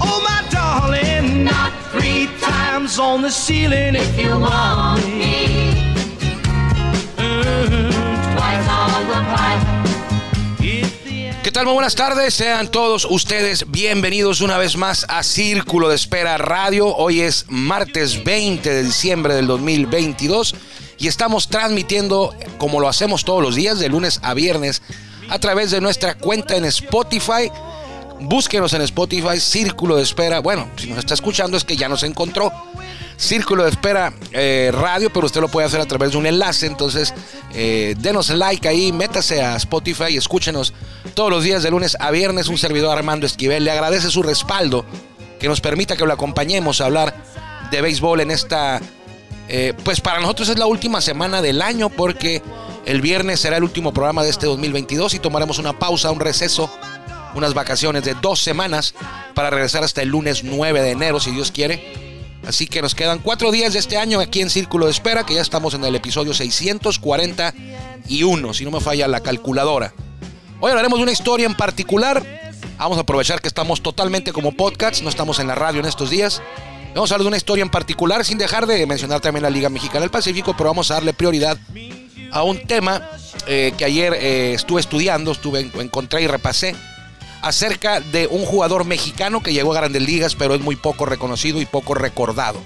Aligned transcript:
Oh, 0.00 0.20
my 0.24 0.42
not 1.44 1.72
three 1.92 2.28
times 2.40 2.98
on 2.98 3.22
the 3.22 3.30
ceiling 3.30 3.94
if 3.94 4.18
you 4.18 4.40
want 4.40 5.06
me. 5.06 5.46
¿Qué 11.44 11.52
tal? 11.52 11.66
Muy 11.66 11.74
buenas 11.74 11.94
tardes. 11.94 12.34
Sean 12.34 12.72
todos 12.72 13.06
ustedes 13.08 13.70
bienvenidos 13.70 14.40
una 14.40 14.58
vez 14.58 14.76
más 14.76 15.06
a 15.08 15.22
Círculo 15.22 15.88
de 15.88 15.94
Espera 15.94 16.38
Radio. 16.38 16.88
Hoy 16.88 17.20
es 17.20 17.44
martes 17.48 18.24
20 18.24 18.68
de 18.68 18.82
diciembre 18.82 19.34
del 19.34 19.46
2022 19.46 20.56
y 20.98 21.06
estamos 21.06 21.46
transmitiendo 21.46 22.34
como 22.58 22.80
lo 22.80 22.88
hacemos 22.88 23.24
todos 23.24 23.44
los 23.44 23.54
días 23.54 23.78
de 23.78 23.88
lunes 23.88 24.18
a 24.24 24.34
viernes 24.34 24.82
a 25.28 25.38
través 25.38 25.70
de 25.70 25.80
nuestra 25.80 26.14
cuenta 26.14 26.56
en 26.56 26.64
Spotify. 26.66 27.50
Búsquenos 28.20 28.72
en 28.72 28.82
Spotify, 28.82 29.38
Círculo 29.38 29.96
de 29.96 30.02
Espera. 30.02 30.40
Bueno, 30.40 30.70
si 30.76 30.88
nos 30.88 31.00
está 31.00 31.14
escuchando 31.14 31.56
es 31.56 31.64
que 31.64 31.76
ya 31.76 31.88
nos 31.88 32.02
encontró. 32.02 32.50
Círculo 33.16 33.64
de 33.64 33.70
Espera 33.70 34.12
eh, 34.32 34.70
Radio, 34.72 35.10
pero 35.12 35.26
usted 35.26 35.40
lo 35.40 35.48
puede 35.48 35.66
hacer 35.66 35.80
a 35.80 35.86
través 35.86 36.12
de 36.12 36.18
un 36.18 36.26
enlace. 36.26 36.66
Entonces, 36.66 37.14
eh, 37.54 37.94
denos 37.98 38.30
like 38.30 38.68
ahí, 38.68 38.92
métase 38.92 39.42
a 39.42 39.56
Spotify 39.56 40.06
y 40.10 40.16
escúchenos 40.16 40.72
todos 41.14 41.30
los 41.30 41.44
días 41.44 41.62
de 41.62 41.70
lunes 41.70 41.96
a 42.00 42.10
viernes. 42.10 42.48
Un 42.48 42.58
servidor 42.58 42.96
Armando 42.96 43.26
Esquivel 43.26 43.64
le 43.64 43.70
agradece 43.70 44.10
su 44.10 44.22
respaldo, 44.22 44.84
que 45.38 45.48
nos 45.48 45.60
permita 45.60 45.96
que 45.96 46.06
lo 46.06 46.12
acompañemos 46.12 46.80
a 46.80 46.86
hablar 46.86 47.14
de 47.70 47.80
béisbol 47.80 48.20
en 48.20 48.30
esta. 48.30 48.80
Eh, 49.48 49.74
pues 49.84 50.00
para 50.00 50.20
nosotros 50.20 50.48
es 50.48 50.58
la 50.58 50.66
última 50.66 51.00
semana 51.00 51.42
del 51.42 51.62
año 51.62 51.88
porque 51.88 52.42
el 52.84 53.00
viernes 53.00 53.40
será 53.40 53.56
el 53.56 53.64
último 53.64 53.92
programa 53.92 54.22
de 54.22 54.30
este 54.30 54.46
2022 54.46 55.14
y 55.14 55.18
tomaremos 55.18 55.58
una 55.58 55.78
pausa, 55.78 56.10
un 56.10 56.20
receso, 56.20 56.70
unas 57.34 57.54
vacaciones 57.54 58.04
de 58.04 58.14
dos 58.14 58.40
semanas 58.40 58.94
para 59.34 59.50
regresar 59.50 59.84
hasta 59.84 60.02
el 60.02 60.08
lunes 60.08 60.44
9 60.44 60.82
de 60.82 60.90
enero, 60.90 61.20
si 61.20 61.30
Dios 61.30 61.52
quiere. 61.52 62.06
Así 62.46 62.66
que 62.66 62.80
nos 62.80 62.94
quedan 62.94 63.18
cuatro 63.18 63.50
días 63.50 63.72
de 63.72 63.80
este 63.80 63.96
año 63.96 64.20
aquí 64.20 64.40
en 64.40 64.50
Círculo 64.50 64.86
de 64.86 64.92
Espera, 64.92 65.26
que 65.26 65.34
ya 65.34 65.42
estamos 65.42 65.74
en 65.74 65.84
el 65.84 65.96
episodio 65.96 66.32
641, 66.32 68.54
si 68.54 68.64
no 68.64 68.70
me 68.70 68.80
falla 68.80 69.08
la 69.08 69.20
calculadora. 69.20 69.92
Hoy 70.60 70.70
hablaremos 70.70 70.98
de 70.98 71.02
una 71.02 71.12
historia 71.12 71.46
en 71.46 71.56
particular. 71.56 72.24
Vamos 72.78 72.98
a 72.98 73.00
aprovechar 73.00 73.40
que 73.40 73.48
estamos 73.48 73.82
totalmente 73.82 74.32
como 74.32 74.52
podcast, 74.52 75.02
no 75.02 75.08
estamos 75.08 75.40
en 75.40 75.48
la 75.48 75.56
radio 75.56 75.80
en 75.80 75.86
estos 75.86 76.10
días. 76.10 76.40
Vamos 76.96 77.10
a 77.10 77.14
hablar 77.16 77.24
de 77.24 77.28
una 77.28 77.36
historia 77.36 77.60
en 77.60 77.68
particular, 77.68 78.24
sin 78.24 78.38
dejar 78.38 78.66
de 78.66 78.86
mencionar 78.86 79.20
también 79.20 79.42
la 79.42 79.50
Liga 79.50 79.68
Mexicana 79.68 80.00
del 80.00 80.10
Pacífico, 80.10 80.54
pero 80.56 80.70
vamos 80.70 80.90
a 80.90 80.94
darle 80.94 81.12
prioridad 81.12 81.58
a 82.32 82.42
un 82.42 82.66
tema 82.66 83.06
eh, 83.46 83.74
que 83.76 83.84
ayer 83.84 84.14
eh, 84.14 84.54
estuve 84.54 84.80
estudiando, 84.80 85.32
estuve 85.32 85.70
encontré 85.74 86.22
y 86.22 86.26
repasé 86.26 86.74
acerca 87.42 88.00
de 88.00 88.26
un 88.28 88.46
jugador 88.46 88.86
mexicano 88.86 89.42
que 89.42 89.52
llegó 89.52 89.72
a 89.72 89.76
Grandes 89.76 90.00
Ligas, 90.00 90.34
pero 90.36 90.54
es 90.54 90.62
muy 90.62 90.74
poco 90.74 91.04
reconocido 91.04 91.60
y 91.60 91.66
poco 91.66 91.92
recordado. 91.92 92.62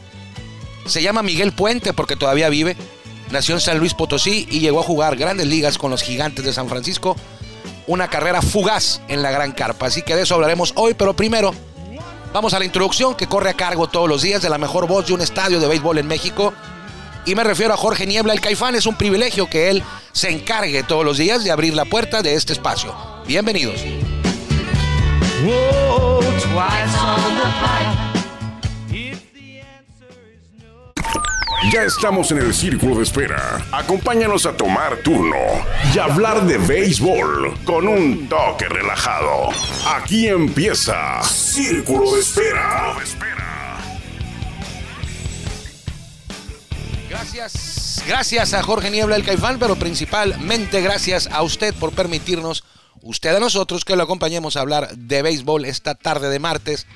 Se 0.86 1.02
llama 1.02 1.24
Miguel 1.24 1.50
Puente 1.50 1.92
porque 1.92 2.14
todavía 2.14 2.48
vive. 2.50 2.76
Nació 3.32 3.56
en 3.56 3.60
San 3.60 3.78
Luis 3.78 3.94
Potosí 3.94 4.46
y 4.48 4.60
llegó 4.60 4.78
a 4.78 4.84
jugar 4.84 5.16
Grandes 5.16 5.48
Ligas 5.48 5.76
con 5.76 5.90
los 5.90 6.04
Gigantes 6.04 6.44
de 6.44 6.52
San 6.52 6.68
Francisco. 6.68 7.16
Una 7.88 8.08
carrera 8.08 8.42
fugaz 8.42 9.00
en 9.08 9.22
la 9.22 9.32
Gran 9.32 9.50
Carpa. 9.50 9.86
Así 9.86 10.02
que 10.02 10.14
de 10.14 10.22
eso 10.22 10.36
hablaremos 10.36 10.72
hoy, 10.76 10.94
pero 10.94 11.16
primero 11.16 11.52
vamos 12.32 12.54
a 12.54 12.58
la 12.58 12.64
introducción 12.64 13.14
que 13.14 13.26
corre 13.26 13.50
a 13.50 13.54
cargo 13.54 13.88
todos 13.88 14.08
los 14.08 14.22
días 14.22 14.42
de 14.42 14.50
la 14.50 14.58
mejor 14.58 14.86
voz 14.86 15.06
de 15.06 15.14
un 15.14 15.20
estadio 15.20 15.60
de 15.60 15.68
béisbol 15.68 15.98
en 15.98 16.06
México. 16.06 16.52
Y 17.26 17.34
me 17.34 17.44
refiero 17.44 17.74
a 17.74 17.76
Jorge 17.76 18.06
Niebla, 18.06 18.32
el 18.32 18.40
Caifán. 18.40 18.74
Es 18.74 18.86
un 18.86 18.96
privilegio 18.96 19.48
que 19.48 19.70
él 19.70 19.82
se 20.12 20.30
encargue 20.30 20.82
todos 20.82 21.04
los 21.04 21.18
días 21.18 21.44
de 21.44 21.50
abrir 21.50 21.74
la 21.74 21.84
puerta 21.84 22.22
de 22.22 22.34
este 22.34 22.52
espacio. 22.52 22.94
Bienvenidos. 23.26 23.80
Ya 31.72 31.84
estamos 31.84 32.32
en 32.32 32.38
el 32.38 32.52
círculo 32.52 32.96
de 32.96 33.04
espera. 33.04 33.64
Acompáñanos 33.70 34.44
a 34.44 34.56
tomar 34.56 34.96
turno 35.04 35.36
y 35.94 35.98
hablar 36.00 36.44
de 36.44 36.58
béisbol 36.58 37.62
con 37.64 37.86
un 37.86 38.28
toque 38.28 38.68
relajado. 38.68 39.50
Aquí 39.86 40.26
empieza 40.26 41.22
Círculo 41.22 42.12
de 42.14 42.20
Espera. 42.20 42.96
Gracias, 47.08 48.02
gracias 48.04 48.52
a 48.52 48.64
Jorge 48.64 48.90
Niebla 48.90 49.14
el 49.14 49.24
Caifán, 49.24 49.60
pero 49.60 49.76
principalmente 49.76 50.80
gracias 50.80 51.28
a 51.30 51.42
usted 51.42 51.72
por 51.74 51.92
permitirnos, 51.92 52.64
usted 53.00 53.36
a 53.36 53.40
nosotros, 53.40 53.84
que 53.84 53.94
lo 53.94 54.02
acompañemos 54.02 54.56
a 54.56 54.60
hablar 54.62 54.96
de 54.96 55.22
béisbol 55.22 55.64
esta 55.64 55.94
tarde 55.94 56.30
de 56.30 56.40
martes 56.40 56.88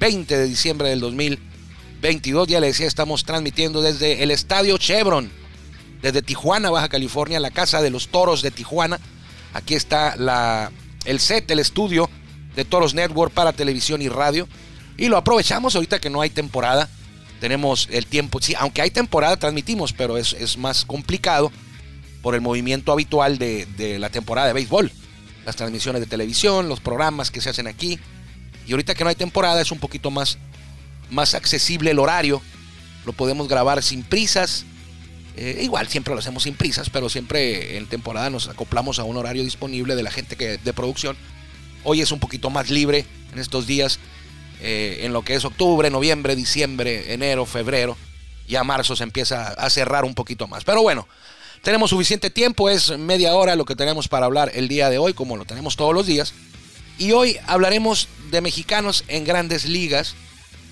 20 0.00 0.34
de 0.34 0.46
diciembre 0.46 0.88
del 0.88 1.00
2022. 2.04 2.48
Ya 2.48 2.60
le 2.60 2.68
decía, 2.68 2.86
estamos 2.86 3.24
transmitiendo 3.24 3.80
desde 3.80 4.22
el 4.22 4.30
Estadio 4.30 4.76
Chevron, 4.78 5.30
desde 6.02 6.22
Tijuana, 6.22 6.70
Baja 6.70 6.88
California, 6.88 7.40
la 7.40 7.50
Casa 7.50 7.80
de 7.80 7.90
los 7.90 8.08
Toros 8.08 8.42
de 8.42 8.50
Tijuana. 8.50 9.00
Aquí 9.54 9.74
está 9.74 10.14
el 11.06 11.20
set, 11.20 11.50
el 11.50 11.60
estudio 11.60 12.10
de 12.54 12.64
Toros 12.64 12.94
Network 12.94 13.32
para 13.32 13.52
televisión 13.52 14.02
y 14.02 14.08
radio. 14.08 14.46
Y 14.96 15.08
lo 15.08 15.16
aprovechamos 15.16 15.74
ahorita 15.74 15.98
que 15.98 16.10
no 16.10 16.20
hay 16.20 16.30
temporada 16.30 16.88
tenemos 17.40 17.88
el 17.90 18.06
tiempo, 18.06 18.40
sí, 18.40 18.54
aunque 18.58 18.80
hay 18.80 18.90
temporada 18.90 19.36
transmitimos, 19.36 19.92
pero 19.92 20.16
es, 20.16 20.32
es 20.32 20.56
más 20.56 20.86
complicado 20.86 21.52
por 22.22 22.34
el 22.34 22.40
movimiento 22.40 22.90
habitual 22.90 23.36
de, 23.36 23.66
de, 23.76 23.98
la 23.98 24.08
temporada 24.08 24.46
de 24.46 24.54
béisbol, 24.54 24.90
las 25.44 25.54
transmisiones 25.54 26.00
de 26.00 26.06
televisión, 26.06 26.70
los 26.70 26.80
programas 26.80 27.30
que 27.30 27.42
se 27.42 27.50
hacen 27.50 27.66
aquí. 27.66 27.98
Y 28.66 28.72
ahorita 28.72 28.94
que 28.94 29.04
no 29.04 29.10
hay 29.10 29.16
temporada 29.16 29.60
es 29.60 29.70
un 29.72 29.78
poquito 29.78 30.10
más, 30.10 30.38
más 31.10 31.34
accesible 31.34 31.90
el 31.90 31.98
horario, 31.98 32.42
lo 33.04 33.12
podemos 33.12 33.48
grabar 33.48 33.82
sin 33.82 34.02
prisas. 34.02 34.64
Eh, 35.36 35.60
igual 35.62 35.88
siempre 35.88 36.14
lo 36.14 36.20
hacemos 36.20 36.44
sin 36.44 36.54
prisas, 36.54 36.90
pero 36.90 37.08
siempre 37.08 37.76
en 37.76 37.86
temporada 37.86 38.30
nos 38.30 38.48
acoplamos 38.48 38.98
a 38.98 39.04
un 39.04 39.16
horario 39.16 39.42
disponible 39.42 39.96
de 39.96 40.02
la 40.02 40.10
gente 40.10 40.36
que, 40.36 40.58
de 40.58 40.72
producción. 40.72 41.16
Hoy 41.82 42.00
es 42.00 42.12
un 42.12 42.20
poquito 42.20 42.50
más 42.50 42.70
libre 42.70 43.04
en 43.32 43.38
estos 43.38 43.66
días 43.66 43.98
eh, 44.60 45.00
en 45.02 45.12
lo 45.12 45.22
que 45.22 45.34
es 45.34 45.44
octubre, 45.44 45.90
noviembre, 45.90 46.36
diciembre, 46.36 47.12
enero, 47.12 47.44
febrero. 47.44 47.96
Ya 48.48 48.64
marzo 48.64 48.94
se 48.96 49.04
empieza 49.04 49.48
a 49.48 49.70
cerrar 49.70 50.04
un 50.04 50.14
poquito 50.14 50.46
más. 50.46 50.64
Pero 50.64 50.82
bueno, 50.82 51.06
tenemos 51.62 51.90
suficiente 51.90 52.30
tiempo, 52.30 52.70
es 52.70 52.96
media 52.98 53.34
hora 53.34 53.56
lo 53.56 53.64
que 53.64 53.74
tenemos 53.76 54.08
para 54.08 54.26
hablar 54.26 54.52
el 54.54 54.68
día 54.68 54.90
de 54.90 54.98
hoy, 54.98 55.14
como 55.14 55.36
lo 55.36 55.44
tenemos 55.44 55.76
todos 55.76 55.94
los 55.94 56.06
días. 56.06 56.34
Y 56.98 57.12
hoy 57.12 57.38
hablaremos 57.46 58.08
de 58.30 58.40
mexicanos 58.40 59.04
en 59.08 59.24
grandes 59.24 59.64
ligas, 59.64 60.14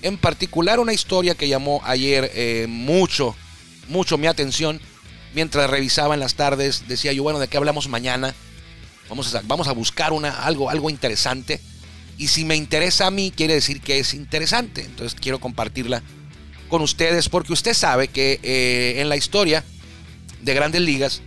en 0.03 0.17
particular 0.17 0.79
una 0.79 0.93
historia 0.93 1.33
que 1.33 1.47
llamó 1.47 1.81
ayer 1.85 2.29
eh, 2.35 2.67
mucho, 2.69 3.35
mucho 3.87 4.17
mi 4.17 4.27
atención. 4.27 4.79
Mientras 5.33 5.69
revisaba 5.69 6.13
en 6.13 6.19
las 6.19 6.35
tardes, 6.35 6.87
decía 6.87 7.13
yo, 7.13 7.23
bueno, 7.23 7.39
¿de 7.39 7.47
qué 7.47 7.57
hablamos 7.57 7.87
mañana? 7.87 8.35
Vamos 9.09 9.33
a, 9.33 9.41
vamos 9.45 9.67
a 9.67 9.71
buscar 9.71 10.13
una, 10.13 10.43
algo, 10.43 10.69
algo 10.69 10.89
interesante. 10.89 11.59
Y 12.17 12.27
si 12.27 12.45
me 12.45 12.55
interesa 12.55 13.07
a 13.07 13.11
mí, 13.11 13.33
quiere 13.35 13.55
decir 13.55 13.81
que 13.81 13.97
es 13.97 14.13
interesante. 14.13 14.83
Entonces 14.83 15.19
quiero 15.19 15.39
compartirla 15.39 16.03
con 16.69 16.81
ustedes 16.81 17.29
porque 17.29 17.53
usted 17.53 17.73
sabe 17.73 18.09
que 18.09 18.39
eh, 18.43 19.01
en 19.01 19.09
la 19.09 19.15
historia 19.15 19.63
de 20.41 20.53
grandes 20.53 20.81
ligas 20.81 21.21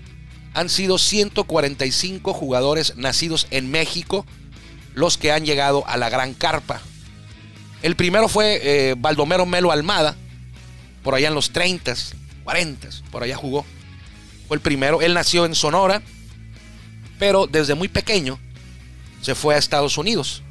han 0.55 0.69
sido 0.69 0.99
145 0.99 2.33
jugadores 2.33 2.97
nacidos 2.97 3.47
en 3.51 3.71
México 3.71 4.27
los 4.95 5.19
que 5.19 5.33
han 5.33 5.45
llegado 5.45 5.87
a 5.87 5.97
la 5.97 6.09
gran 6.11 6.35
carpa. 6.35 6.81
El 7.87 7.95
primero 7.95 8.27
fue 8.27 8.61
eh, 8.65 8.95
Baldomero 8.99 9.47
Melo 9.47 9.71
Almada, 9.71 10.17
por 11.05 11.15
allá 11.15 11.29
en 11.29 11.37
los 11.37 11.53
30, 11.53 11.95
40, 12.43 12.89
por 13.13 13.23
allá 13.23 13.37
jugó. 13.37 13.65
Fue 14.49 14.57
el 14.57 14.61
primero. 14.61 15.03
Él 15.03 15.15
nació 15.15 15.45
en 15.45 15.55
Sonora, 15.55 16.03
pero 17.21 17.47
desde 17.47 17.77
muy 17.77 17.87
pequeño 17.87 18.41
se 19.23 19.37
fue 19.37 19.55
a 19.55 19.59
Estados 19.59 19.99
Unidos 19.99 20.43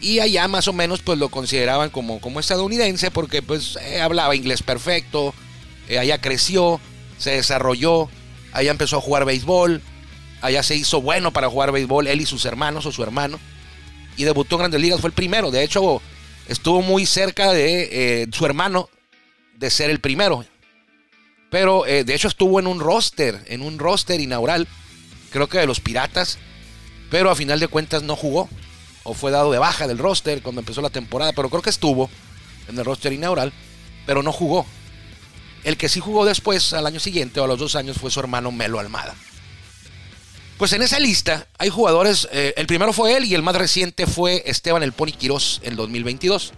y 0.00 0.18
allá 0.18 0.48
más 0.48 0.66
o 0.66 0.72
menos 0.72 1.00
pues 1.00 1.16
lo 1.16 1.28
consideraban 1.28 1.90
como, 1.90 2.20
como 2.20 2.40
estadounidense 2.40 3.12
porque 3.12 3.40
pues 3.40 3.78
eh, 3.80 4.00
hablaba 4.00 4.34
inglés 4.34 4.64
perfecto, 4.64 5.32
eh, 5.88 6.00
allá 6.00 6.20
creció, 6.20 6.80
se 7.18 7.30
desarrolló, 7.30 8.08
allá 8.52 8.72
empezó 8.72 8.96
a 8.96 9.00
jugar 9.00 9.24
béisbol 9.24 9.80
Allá 10.40 10.64
se 10.64 10.74
hizo 10.74 11.00
bueno 11.00 11.32
para 11.32 11.48
jugar 11.48 11.70
béisbol, 11.70 12.08
él 12.08 12.20
y 12.20 12.26
sus 12.26 12.44
hermanos 12.46 12.84
o 12.84 12.90
su 12.90 13.00
hermano. 13.04 13.38
Y 14.16 14.24
debutó 14.24 14.56
en 14.56 14.58
Grandes 14.58 14.80
Ligas, 14.80 15.00
fue 15.00 15.08
el 15.08 15.14
primero. 15.14 15.52
De 15.52 15.62
hecho, 15.62 16.02
estuvo 16.48 16.82
muy 16.82 17.06
cerca 17.06 17.52
de 17.52 18.22
eh, 18.22 18.26
su 18.32 18.46
hermano 18.46 18.88
de 19.56 19.70
ser 19.70 19.90
el 19.90 20.00
primero. 20.00 20.44
Pero 21.50 21.86
eh, 21.86 22.04
de 22.04 22.14
hecho 22.14 22.28
estuvo 22.28 22.58
en 22.60 22.66
un 22.66 22.80
roster, 22.80 23.44
en 23.46 23.62
un 23.62 23.78
roster 23.78 24.20
inaugural, 24.20 24.66
creo 25.30 25.48
que 25.48 25.58
de 25.58 25.66
los 25.66 25.80
Piratas. 25.80 26.38
Pero 27.10 27.30
a 27.30 27.36
final 27.36 27.60
de 27.60 27.68
cuentas 27.68 28.02
no 28.02 28.16
jugó. 28.16 28.48
O 29.04 29.14
fue 29.14 29.30
dado 29.30 29.52
de 29.52 29.58
baja 29.58 29.86
del 29.86 29.98
roster 29.98 30.40
cuando 30.42 30.60
empezó 30.60 30.80
la 30.80 30.88
temporada. 30.88 31.32
Pero 31.32 31.50
creo 31.50 31.60
que 31.60 31.70
estuvo 31.70 32.08
en 32.68 32.78
el 32.78 32.84
roster 32.84 33.12
inaugural. 33.12 33.52
Pero 34.06 34.22
no 34.22 34.32
jugó. 34.32 34.64
El 35.62 35.76
que 35.76 35.90
sí 35.90 36.00
jugó 36.00 36.24
después, 36.24 36.72
al 36.72 36.86
año 36.86 37.00
siguiente 37.00 37.38
o 37.38 37.44
a 37.44 37.46
los 37.46 37.58
dos 37.58 37.76
años, 37.76 37.98
fue 37.98 38.10
su 38.10 38.18
hermano 38.18 38.50
Melo 38.50 38.80
Almada. 38.80 39.14
Pues 40.62 40.74
en 40.74 40.82
esa 40.82 41.00
lista 41.00 41.48
hay 41.58 41.70
jugadores, 41.70 42.28
eh, 42.30 42.54
el 42.56 42.68
primero 42.68 42.92
fue 42.92 43.16
él 43.16 43.24
y 43.24 43.34
el 43.34 43.42
más 43.42 43.56
reciente 43.56 44.06
fue 44.06 44.44
Esteban 44.46 44.84
El 44.84 44.92
Pony 44.92 45.10
Quirós 45.10 45.60
en 45.64 45.74
2022. 45.74 46.52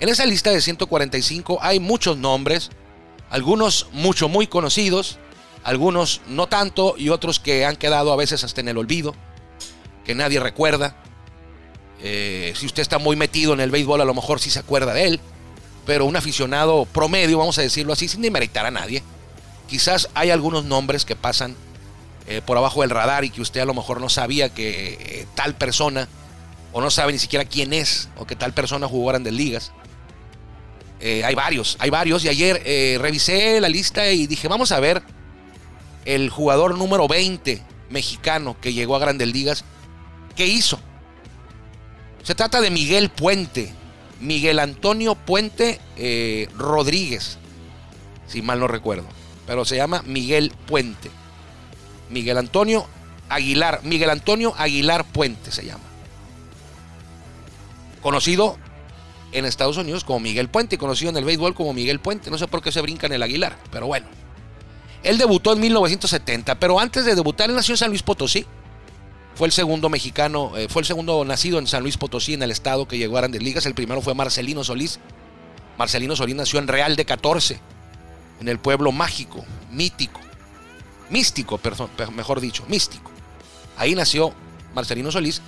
En 0.00 0.10
esa 0.10 0.26
lista 0.26 0.50
de 0.50 0.60
145 0.60 1.58
hay 1.62 1.80
muchos 1.80 2.18
nombres, 2.18 2.68
algunos 3.30 3.86
mucho 3.92 4.28
muy 4.28 4.48
conocidos, 4.48 5.18
algunos 5.64 6.20
no 6.26 6.46
tanto 6.46 6.94
y 6.98 7.08
otros 7.08 7.40
que 7.40 7.64
han 7.64 7.76
quedado 7.76 8.12
a 8.12 8.16
veces 8.16 8.44
hasta 8.44 8.60
en 8.60 8.68
el 8.68 8.76
olvido, 8.76 9.14
que 10.04 10.14
nadie 10.14 10.40
recuerda. 10.40 11.02
Eh, 12.02 12.52
si 12.54 12.66
usted 12.66 12.82
está 12.82 12.98
muy 12.98 13.16
metido 13.16 13.54
en 13.54 13.60
el 13.60 13.70
béisbol, 13.70 14.02
a 14.02 14.04
lo 14.04 14.12
mejor 14.12 14.40
sí 14.40 14.50
se 14.50 14.58
acuerda 14.58 14.92
de 14.92 15.04
él 15.06 15.20
pero 15.86 16.04
un 16.04 16.16
aficionado 16.16 16.84
promedio, 16.84 17.38
vamos 17.38 17.56
a 17.56 17.62
decirlo 17.62 17.94
así, 17.94 18.08
sin 18.08 18.20
demeritar 18.20 18.66
a 18.66 18.70
nadie. 18.70 19.02
Quizás 19.68 20.10
hay 20.12 20.28
algunos 20.28 20.66
nombres 20.66 21.06
que 21.06 21.16
pasan 21.16 21.56
eh, 22.30 22.42
por 22.44 22.58
abajo 22.58 22.82
del 22.82 22.90
radar 22.90 23.24
y 23.24 23.30
que 23.30 23.40
usted 23.40 23.60
a 23.60 23.64
lo 23.64 23.72
mejor 23.72 24.02
no 24.02 24.10
sabía 24.10 24.50
que 24.50 24.98
eh, 25.00 25.26
tal 25.34 25.54
persona, 25.54 26.08
o 26.72 26.82
no 26.82 26.90
sabe 26.90 27.12
ni 27.12 27.18
siquiera 27.18 27.46
quién 27.46 27.72
es, 27.72 28.10
o 28.18 28.26
que 28.26 28.36
tal 28.36 28.52
persona 28.52 28.86
jugó 28.86 29.08
grandes 29.08 29.32
ligas. 29.32 29.72
Eh, 31.00 31.24
hay 31.24 31.34
varios, 31.34 31.78
hay 31.80 31.88
varios. 31.88 32.26
Y 32.26 32.28
ayer 32.28 33.00
revisé 33.00 33.58
la 33.62 33.70
lista 33.70 34.10
y 34.10 34.26
dije, 34.26 34.46
vamos 34.46 34.72
a 34.72 34.80
ver 34.80 35.02
el 36.04 36.28
jugador 36.28 36.76
número 36.76 37.08
20 37.08 37.62
mexicano 37.88 38.58
que 38.60 38.74
llegó 38.74 38.96
a 38.96 38.98
grandes 38.98 39.32
ligas, 39.32 39.64
¿qué 40.36 40.46
hizo? 40.46 40.78
Se 42.24 42.34
trata 42.34 42.60
de 42.60 42.70
Miguel 42.70 43.08
Puente, 43.08 43.72
Miguel 44.20 44.58
Antonio 44.58 45.14
Puente 45.14 45.80
Rodríguez, 46.58 47.38
si 48.26 48.42
mal 48.42 48.60
no 48.60 48.68
recuerdo, 48.68 49.06
pero 49.46 49.64
se 49.64 49.76
llama 49.76 50.02
Miguel 50.04 50.52
Puente. 50.66 51.10
Miguel 52.10 52.38
Antonio 52.38 52.86
Aguilar, 53.28 53.80
Miguel 53.84 54.10
Antonio 54.10 54.54
Aguilar 54.56 55.04
Puente 55.04 55.50
se 55.50 55.64
llama. 55.64 55.84
Conocido 58.02 58.56
en 59.32 59.44
Estados 59.44 59.76
Unidos 59.76 60.04
como 60.04 60.20
Miguel 60.20 60.48
Puente 60.48 60.76
y 60.76 60.78
conocido 60.78 61.10
en 61.10 61.16
el 61.16 61.24
béisbol 61.24 61.54
como 61.54 61.74
Miguel 61.74 62.00
Puente. 62.00 62.30
No 62.30 62.38
sé 62.38 62.46
por 62.46 62.62
qué 62.62 62.72
se 62.72 62.80
brinca 62.80 63.06
en 63.06 63.12
el 63.12 63.22
Aguilar, 63.22 63.58
pero 63.70 63.86
bueno. 63.86 64.06
Él 65.02 65.18
debutó 65.18 65.52
en 65.52 65.60
1970, 65.60 66.58
pero 66.58 66.80
antes 66.80 67.04
de 67.04 67.14
debutar 67.14 67.48
él 67.48 67.56
nació 67.56 67.74
en 67.74 67.78
San 67.78 67.90
Luis 67.90 68.02
Potosí 68.02 68.46
fue 69.38 69.46
el 69.46 69.52
segundo 69.52 69.88
mexicano, 69.88 70.56
eh, 70.56 70.66
fue 70.68 70.82
el 70.82 70.86
segundo 70.86 71.24
nacido 71.24 71.60
en 71.60 71.68
San 71.68 71.84
Luis 71.84 71.96
Potosí, 71.96 72.34
en 72.34 72.42
el 72.42 72.50
estado 72.50 72.88
que 72.88 72.98
llegó 72.98 73.16
a 73.16 73.20
Grandes 73.20 73.40
Ligas. 73.40 73.66
El 73.66 73.74
primero 73.74 74.02
fue 74.02 74.12
Marcelino 74.12 74.64
Solís. 74.64 74.98
Marcelino 75.78 76.16
Solís 76.16 76.34
nació 76.34 76.58
en 76.58 76.66
Real 76.66 76.96
de 76.96 77.04
14, 77.04 77.60
en 78.40 78.48
el 78.48 78.58
pueblo 78.58 78.90
mágico, 78.90 79.44
mítico, 79.70 80.18
místico, 81.10 81.60
mejor 82.14 82.40
dicho, 82.40 82.64
místico. 82.68 83.10
Ahí 83.76 83.94
nació 83.94 84.32
Marcelino 84.74 85.10
Solís. 85.10 85.40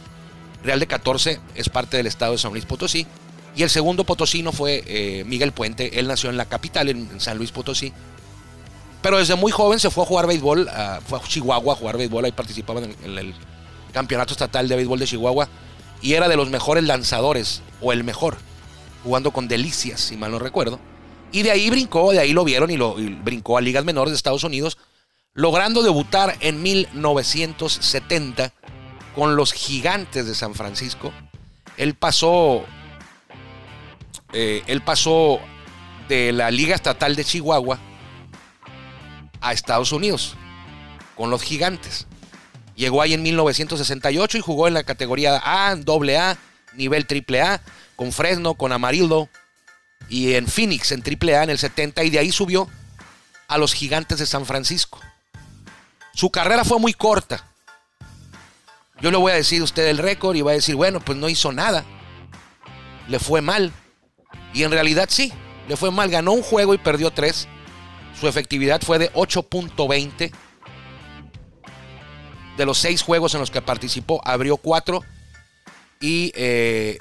Real 0.63 0.79
de 0.79 0.87
14 0.87 1.41
es 1.55 1.69
parte 1.69 1.97
del 1.97 2.07
estado 2.07 2.33
de 2.33 2.39
San 2.39 2.53
Luis 2.53 2.67
Potosí. 2.67 3.07
Y 3.57 3.63
el 3.63 3.71
segundo 3.71 4.05
potosino 4.05 4.53
fue 4.53 4.85
eh, 4.87 5.25
Miguel 5.27 5.53
Puente. 5.53 5.99
Él 5.99 6.07
nació 6.07 6.31
en 6.31 6.37
la 6.37 6.45
capital, 6.45 6.89
en, 6.89 7.21
San 7.21 7.37
Luis 7.39 7.51
Potosí. 7.51 7.93
Pero 9.03 9.19
desde 9.19 9.35
muy 9.35 9.51
joven 9.51 9.81
se 9.81 9.91
fue 9.91 10.05
a 10.05 10.07
jugar 10.07 10.27
béisbol, 10.27 10.69
fue 11.07 11.19
a 11.19 11.23
Chihuahua 11.23 11.73
a 11.73 11.77
jugar 11.77 11.97
béisbol, 11.97 12.27
ahí 12.27 12.33
participaba 12.33 12.81
en 12.83 13.19
el 13.19 13.35
campeonato 13.93 14.33
estatal 14.33 14.69
de 14.69 14.77
béisbol 14.77 14.99
de 14.99 15.07
Chihuahua 15.07 15.49
y 16.03 16.15
era 16.15 16.29
de 16.29 16.37
los 16.37 16.51
mejores 16.51 16.85
lanzadores, 16.85 17.63
o 17.81 17.93
el 17.93 18.05
mejor, 18.05 18.39
jugando 19.05 19.33
con 19.33 19.49
Delicias, 19.49 20.01
si 20.01 20.17
mal 20.17 20.31
no 20.31 20.39
recuerdo. 20.39 20.81
Y 21.33 21.43
de 21.43 21.51
ahí 21.51 21.71
brincó, 21.71 22.13
de 22.13 22.19
ahí 22.19 22.33
lo 22.33 22.45
vieron 22.45 22.71
y 22.71 22.77
lo 22.77 22.95
brincó 22.95 23.59
a 23.59 23.61
ligas 23.61 23.85
menores 23.85 24.13
de 24.13 24.17
Estados 24.17 24.45
Unidos, 24.45 24.79
logrando 25.35 25.83
debutar 25.83 26.37
en 26.41 26.63
1970 26.63 28.53
con 29.15 29.37
los 29.37 29.53
gigantes 29.53 30.27
de 30.27 30.35
San 30.35 30.55
Francisco. 30.55 31.13
Él 31.77 31.95
pasó, 31.95 32.65
eh, 34.33 34.63
él 34.67 34.83
pasó 34.83 35.41
de 36.09 36.33
la 36.33 36.51
Liga 36.51 36.75
Estatal 36.75 37.17
de 37.17 37.25
Chihuahua 37.25 37.79
a 39.41 39.53
Estados 39.53 39.93
Unidos 39.93 40.37
con 41.17 41.31
los 41.31 41.43
gigantes. 41.43 42.07
Llegó 42.77 43.03
ahí 43.03 43.15
en 43.15 43.23
1968 43.23 44.39
y 44.39 44.41
jugó 44.41 44.69
en 44.69 44.75
la 44.75 44.85
categoría 44.85 45.37
A, 45.37 45.73
AA, 45.73 46.39
nivel 46.75 47.07
AAA, 47.07 47.61
con 47.95 48.13
Fresno, 48.13 48.55
con 48.55 48.73
Amarillo 48.73 49.29
y 50.09 50.35
en 50.35 50.47
Phoenix 50.47 50.93
en 50.93 51.03
AAA 51.03 51.45
en 51.45 51.51
el 51.51 51.59
70 51.59 52.05
y 52.05 52.11
de 52.11 52.19
ahí 52.19 52.33
subió 52.33 52.69
a 53.49 53.59
los 53.59 53.75
Gigantes 53.75 54.19
de 54.19 54.27
San 54.27 54.47
Francisco. 54.47 55.01
Su 56.21 56.31
carrera 56.31 56.67
fue 56.67 56.79
muy 56.79 56.93
corta. 56.93 57.47
Yo 59.01 59.11
le 59.11 59.17
voy 59.17 59.33
a 59.33 59.37
decir 59.37 59.63
a 59.63 59.65
usted 59.65 59.89
el 59.89 59.97
récord 59.97 60.37
y 60.37 60.43
va 60.43 60.51
a 60.51 60.55
decir, 60.55 60.75
bueno, 60.75 61.01
pues 61.01 61.17
no 61.17 61.31
hizo 61.31 61.51
nada. 61.51 61.83
Le 63.09 63.19
fue 63.19 63.41
mal. 63.41 63.73
Y 64.53 64.65
en 64.65 64.71
realidad 64.71 65.09
sí, 65.09 65.33
le 65.67 65.79
fue 65.79 65.91
mal. 65.91 66.11
Ganó 66.11 66.33
un 66.33 66.43
juego 66.43 66.75
y 66.75 66.77
perdió 66.77 67.11
tres. 67.11 67.49
Su 68.21 68.29
efectividad 68.29 68.83
fue 68.83 68.99
de 68.99 69.11
8.20 69.15 70.31
de 72.59 72.67
los 72.67 72.77
seis 72.77 73.01
juegos 73.01 73.33
en 73.33 73.41
los 73.41 73.51
que 73.51 73.63
participó, 73.63 74.21
abrió 74.23 74.59
cuatro 74.59 75.03
y 76.01 76.33
eh, 76.35 76.99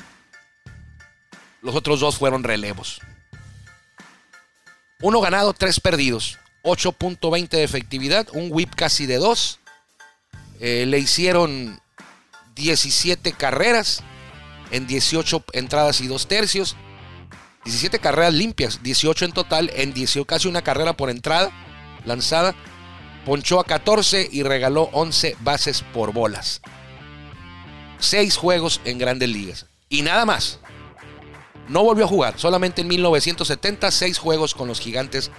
los 1.61 1.75
otros 1.75 1.99
dos 1.99 2.17
fueron 2.17 2.45
relevos. 2.45 3.01
Uno 5.01 5.19
ganado, 5.19 5.51
tres 5.51 5.81
perdidos. 5.81 6.39
8.20 6.63 7.49
de 7.49 7.63
efectividad, 7.63 8.27
un 8.33 8.49
whip 8.51 8.73
casi 8.75 9.05
de 9.05 9.17
dos. 9.17 9.59
Eh, 10.59 10.85
le 10.87 10.99
hicieron 10.99 11.79
17 12.55 13.33
carreras 13.33 14.03
en 14.71 14.87
18 14.87 15.43
entradas 15.53 16.01
y 16.01 16.07
dos 16.07 16.27
tercios. 16.27 16.75
17 17.65 17.99
carreras 17.99 18.33
limpias, 18.33 18.81
18 18.83 19.25
en 19.25 19.31
total, 19.31 19.71
en 19.75 19.93
18, 19.93 20.25
casi 20.25 20.47
una 20.47 20.61
carrera 20.61 20.93
por 20.93 21.09
entrada 21.09 21.51
lanzada 22.05 22.55
ponchó 23.25 23.59
a 23.59 23.63
14 23.63 24.27
y 24.31 24.43
regaló 24.43 24.89
11 24.91 25.37
bases 25.41 25.83
por 25.93 26.13
bolas. 26.13 26.61
Seis 27.99 28.37
juegos 28.37 28.81
en 28.85 28.97
grandes 28.97 29.29
ligas. 29.29 29.65
Y 29.89 30.01
nada 30.01 30.25
más. 30.25 30.59
No 31.67 31.83
volvió 31.83 32.05
a 32.05 32.07
jugar. 32.07 32.39
Solamente 32.39 32.81
en 32.81 32.87
1970, 32.87 33.91
seis 33.91 34.17
juegos 34.17 34.55
con 34.55 34.67
los 34.67 34.79
gigantes 34.79 35.29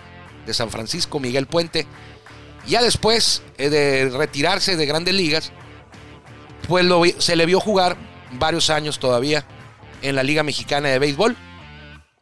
de 0.47 0.55
San 0.55 0.71
Francisco, 0.71 1.21
Miguel 1.21 1.47
Puente. 1.47 1.87
Ya 2.67 2.83
después 2.83 3.43
eh, 3.59 3.71
de 3.71 4.11
retirarse 4.11 4.77
de 4.77 4.87
grandes 4.87 5.15
ligas, 5.15 5.53
pues 6.69 6.87
se 7.19 7.37
le 7.37 7.47
vio 7.47 7.61
jugar 7.61 7.97
varios 8.33 8.71
años 8.71 8.99
todavía 8.99 9.45
en 10.03 10.15
la 10.15 10.23
Liga 10.23 10.43
Mexicana 10.43 10.89
de 10.89 10.99
Béisbol. 10.99 11.37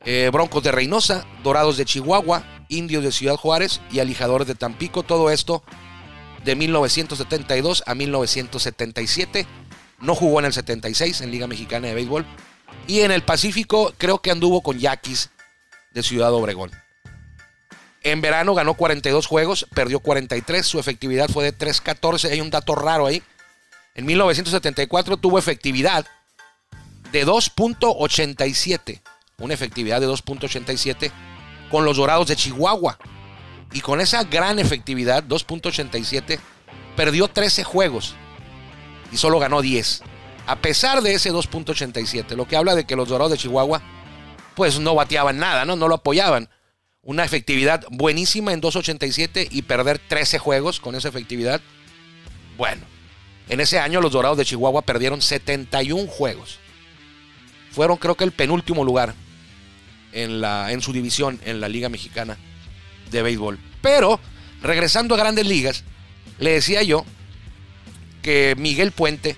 Eh, 0.04 0.30
Broncos 0.32 0.62
de 0.62 0.72
Reynosa, 0.72 1.26
Dorados 1.42 1.76
de 1.76 1.84
Chihuahua, 1.84 2.44
Indios 2.68 3.02
de 3.02 3.12
Ciudad 3.12 3.36
Juárez 3.36 3.80
y 3.90 3.98
Alijadores 3.98 4.46
de 4.46 4.54
Tampico. 4.54 5.02
Todo 5.02 5.30
esto 5.30 5.62
de 6.44 6.56
1972 6.56 7.82
a 7.86 7.94
1977. 7.94 9.46
No 10.00 10.14
jugó 10.14 10.38
en 10.38 10.46
el 10.46 10.52
76 10.52 11.20
en 11.20 11.30
Liga 11.30 11.46
Mexicana 11.46 11.88
de 11.88 11.94
Béisbol. 11.94 12.24
Y 12.86 13.00
en 13.00 13.10
el 13.10 13.22
Pacífico 13.22 13.92
creo 13.98 14.20
que 14.22 14.30
anduvo 14.30 14.62
con 14.62 14.78
Yaquis 14.78 15.30
de 15.92 16.02
Ciudad 16.02 16.32
Obregón. 16.32 16.70
En 18.08 18.22
verano 18.22 18.54
ganó 18.54 18.72
42 18.72 19.26
juegos, 19.26 19.66
perdió 19.74 20.00
43, 20.00 20.66
su 20.66 20.78
efectividad 20.78 21.28
fue 21.28 21.44
de 21.44 21.54
3.14. 21.56 22.30
Hay 22.30 22.40
un 22.40 22.48
dato 22.48 22.74
raro 22.74 23.04
ahí. 23.04 23.22
En 23.94 24.06
1974 24.06 25.18
tuvo 25.18 25.38
efectividad 25.38 26.06
de 27.12 27.26
2.87. 27.26 29.02
Una 29.40 29.52
efectividad 29.52 30.00
de 30.00 30.08
2.87 30.08 31.12
con 31.70 31.84
los 31.84 31.98
Dorados 31.98 32.28
de 32.28 32.36
Chihuahua. 32.36 32.98
Y 33.74 33.82
con 33.82 34.00
esa 34.00 34.24
gran 34.24 34.58
efectividad, 34.58 35.22
2.87, 35.24 36.38
perdió 36.96 37.28
13 37.28 37.62
juegos 37.62 38.14
y 39.12 39.18
solo 39.18 39.38
ganó 39.38 39.60
10. 39.60 40.02
A 40.46 40.56
pesar 40.56 41.02
de 41.02 41.12
ese 41.12 41.30
2.87, 41.30 42.36
lo 42.36 42.48
que 42.48 42.56
habla 42.56 42.74
de 42.74 42.86
que 42.86 42.96
los 42.96 43.10
Dorados 43.10 43.32
de 43.32 43.38
Chihuahua 43.38 43.82
pues 44.54 44.80
no 44.80 44.94
bateaban 44.94 45.36
nada, 45.36 45.66
¿no? 45.66 45.76
No 45.76 45.88
lo 45.88 45.96
apoyaban. 45.96 46.48
Una 47.02 47.24
efectividad 47.24 47.84
buenísima 47.90 48.52
en 48.52 48.60
2.87 48.60 49.48
y 49.50 49.62
perder 49.62 49.98
13 49.98 50.38
juegos 50.38 50.80
con 50.80 50.94
esa 50.94 51.08
efectividad. 51.08 51.60
Bueno, 52.56 52.84
En 53.48 53.60
ese 53.60 53.78
año 53.78 54.02
los 54.02 54.12
Dorados 54.12 54.36
de 54.36 54.44
Chihuahua 54.44 54.82
perdieron 54.82 55.22
71 55.22 56.06
juegos. 56.06 56.58
Fueron 57.70 57.96
creo 57.96 58.14
que 58.14 58.24
el 58.24 58.32
penúltimo 58.32 58.84
lugar 58.84 59.14
en, 60.12 60.40
la, 60.42 60.70
en 60.70 60.82
su 60.82 60.92
división 60.92 61.40
en 61.44 61.60
la 61.60 61.68
Liga 61.68 61.88
Mexicana 61.88 62.36
de 63.10 63.22
Béisbol. 63.22 63.58
Pero, 63.80 64.20
regresando 64.62 65.14
a 65.14 65.18
grandes 65.18 65.46
ligas, 65.46 65.84
le 66.38 66.50
decía 66.50 66.82
yo 66.82 67.06
que 68.20 68.54
Miguel 68.58 68.92
Puente 68.92 69.36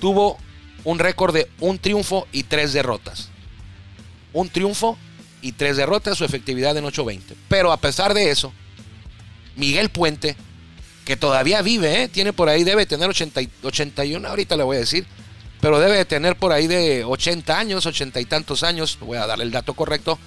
tuvo 0.00 0.38
un 0.84 0.98
récord 0.98 1.34
de 1.34 1.50
un 1.58 1.78
triunfo 1.78 2.26
y 2.32 2.44
tres 2.44 2.72
derrotas. 2.72 3.28
Un 4.32 4.48
triunfo 4.48 4.96
y 5.42 5.52
tres 5.52 5.76
derrotas, 5.76 6.18
su 6.18 6.24
efectividad 6.24 6.76
en 6.76 6.84
8.20. 6.84 7.34
Pero 7.48 7.72
a 7.72 7.76
pesar 7.76 8.14
de 8.14 8.30
eso, 8.30 8.52
Miguel 9.56 9.90
Puente, 9.90 10.36
que 11.04 11.16
todavía 11.16 11.62
vive, 11.62 12.02
¿eh? 12.02 12.08
tiene 12.08 12.32
por 12.32 12.48
ahí, 12.48 12.64
debe 12.64 12.86
tener 12.86 13.08
80, 13.08 13.40
81, 13.62 14.28
ahorita 14.28 14.56
le 14.56 14.62
voy 14.62 14.76
a 14.76 14.80
decir, 14.80 15.06
pero 15.60 15.80
debe 15.80 15.96
de 15.96 16.04
tener 16.04 16.36
por 16.36 16.52
ahí 16.52 16.66
de 16.66 17.04
80 17.04 17.58
años, 17.58 17.86
80 17.86 18.20
y 18.20 18.24
tantos 18.24 18.62
años, 18.62 18.98
voy 19.00 19.18
a 19.18 19.26
darle 19.26 19.44
el 19.44 19.50
dato 19.50 19.74
correcto. 19.74 20.18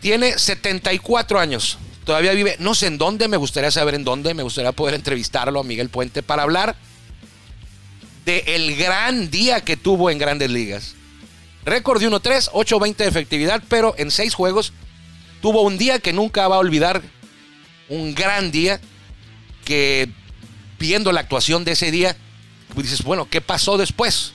Tiene 0.00 0.38
74 0.38 1.38
años, 1.38 1.78
todavía 2.04 2.32
vive, 2.32 2.56
no 2.58 2.74
sé 2.74 2.88
en 2.88 2.98
dónde, 2.98 3.28
me 3.28 3.36
gustaría 3.36 3.70
saber 3.70 3.94
en 3.94 4.04
dónde, 4.04 4.34
me 4.34 4.42
gustaría 4.42 4.72
poder 4.72 4.94
entrevistarlo 4.94 5.60
a 5.60 5.64
Miguel 5.64 5.88
Puente 5.88 6.22
para 6.22 6.42
hablar 6.42 6.76
de 8.24 8.42
el 8.46 8.76
gran 8.76 9.30
día 9.30 9.60
que 9.62 9.76
tuvo 9.76 10.10
en 10.10 10.18
Grandes 10.18 10.50
Ligas. 10.50 10.94
Récord 11.64 12.00
de 12.00 12.10
1-3, 12.10 12.50
8-20 12.50 12.96
de 12.96 13.06
efectividad, 13.06 13.62
pero 13.68 13.94
en 13.96 14.10
6 14.10 14.34
juegos 14.34 14.72
tuvo 15.40 15.62
un 15.62 15.78
día 15.78 15.98
que 15.98 16.12
nunca 16.12 16.46
va 16.48 16.56
a 16.56 16.60
olvidar. 16.60 17.02
Un 17.88 18.14
gran 18.14 18.50
día 18.50 18.80
que 19.64 20.08
viendo 20.78 21.12
la 21.12 21.20
actuación 21.20 21.64
de 21.64 21.72
ese 21.72 21.90
día, 21.90 22.16
dices, 22.76 23.02
bueno, 23.02 23.28
¿qué 23.30 23.40
pasó 23.40 23.78
después? 23.78 24.32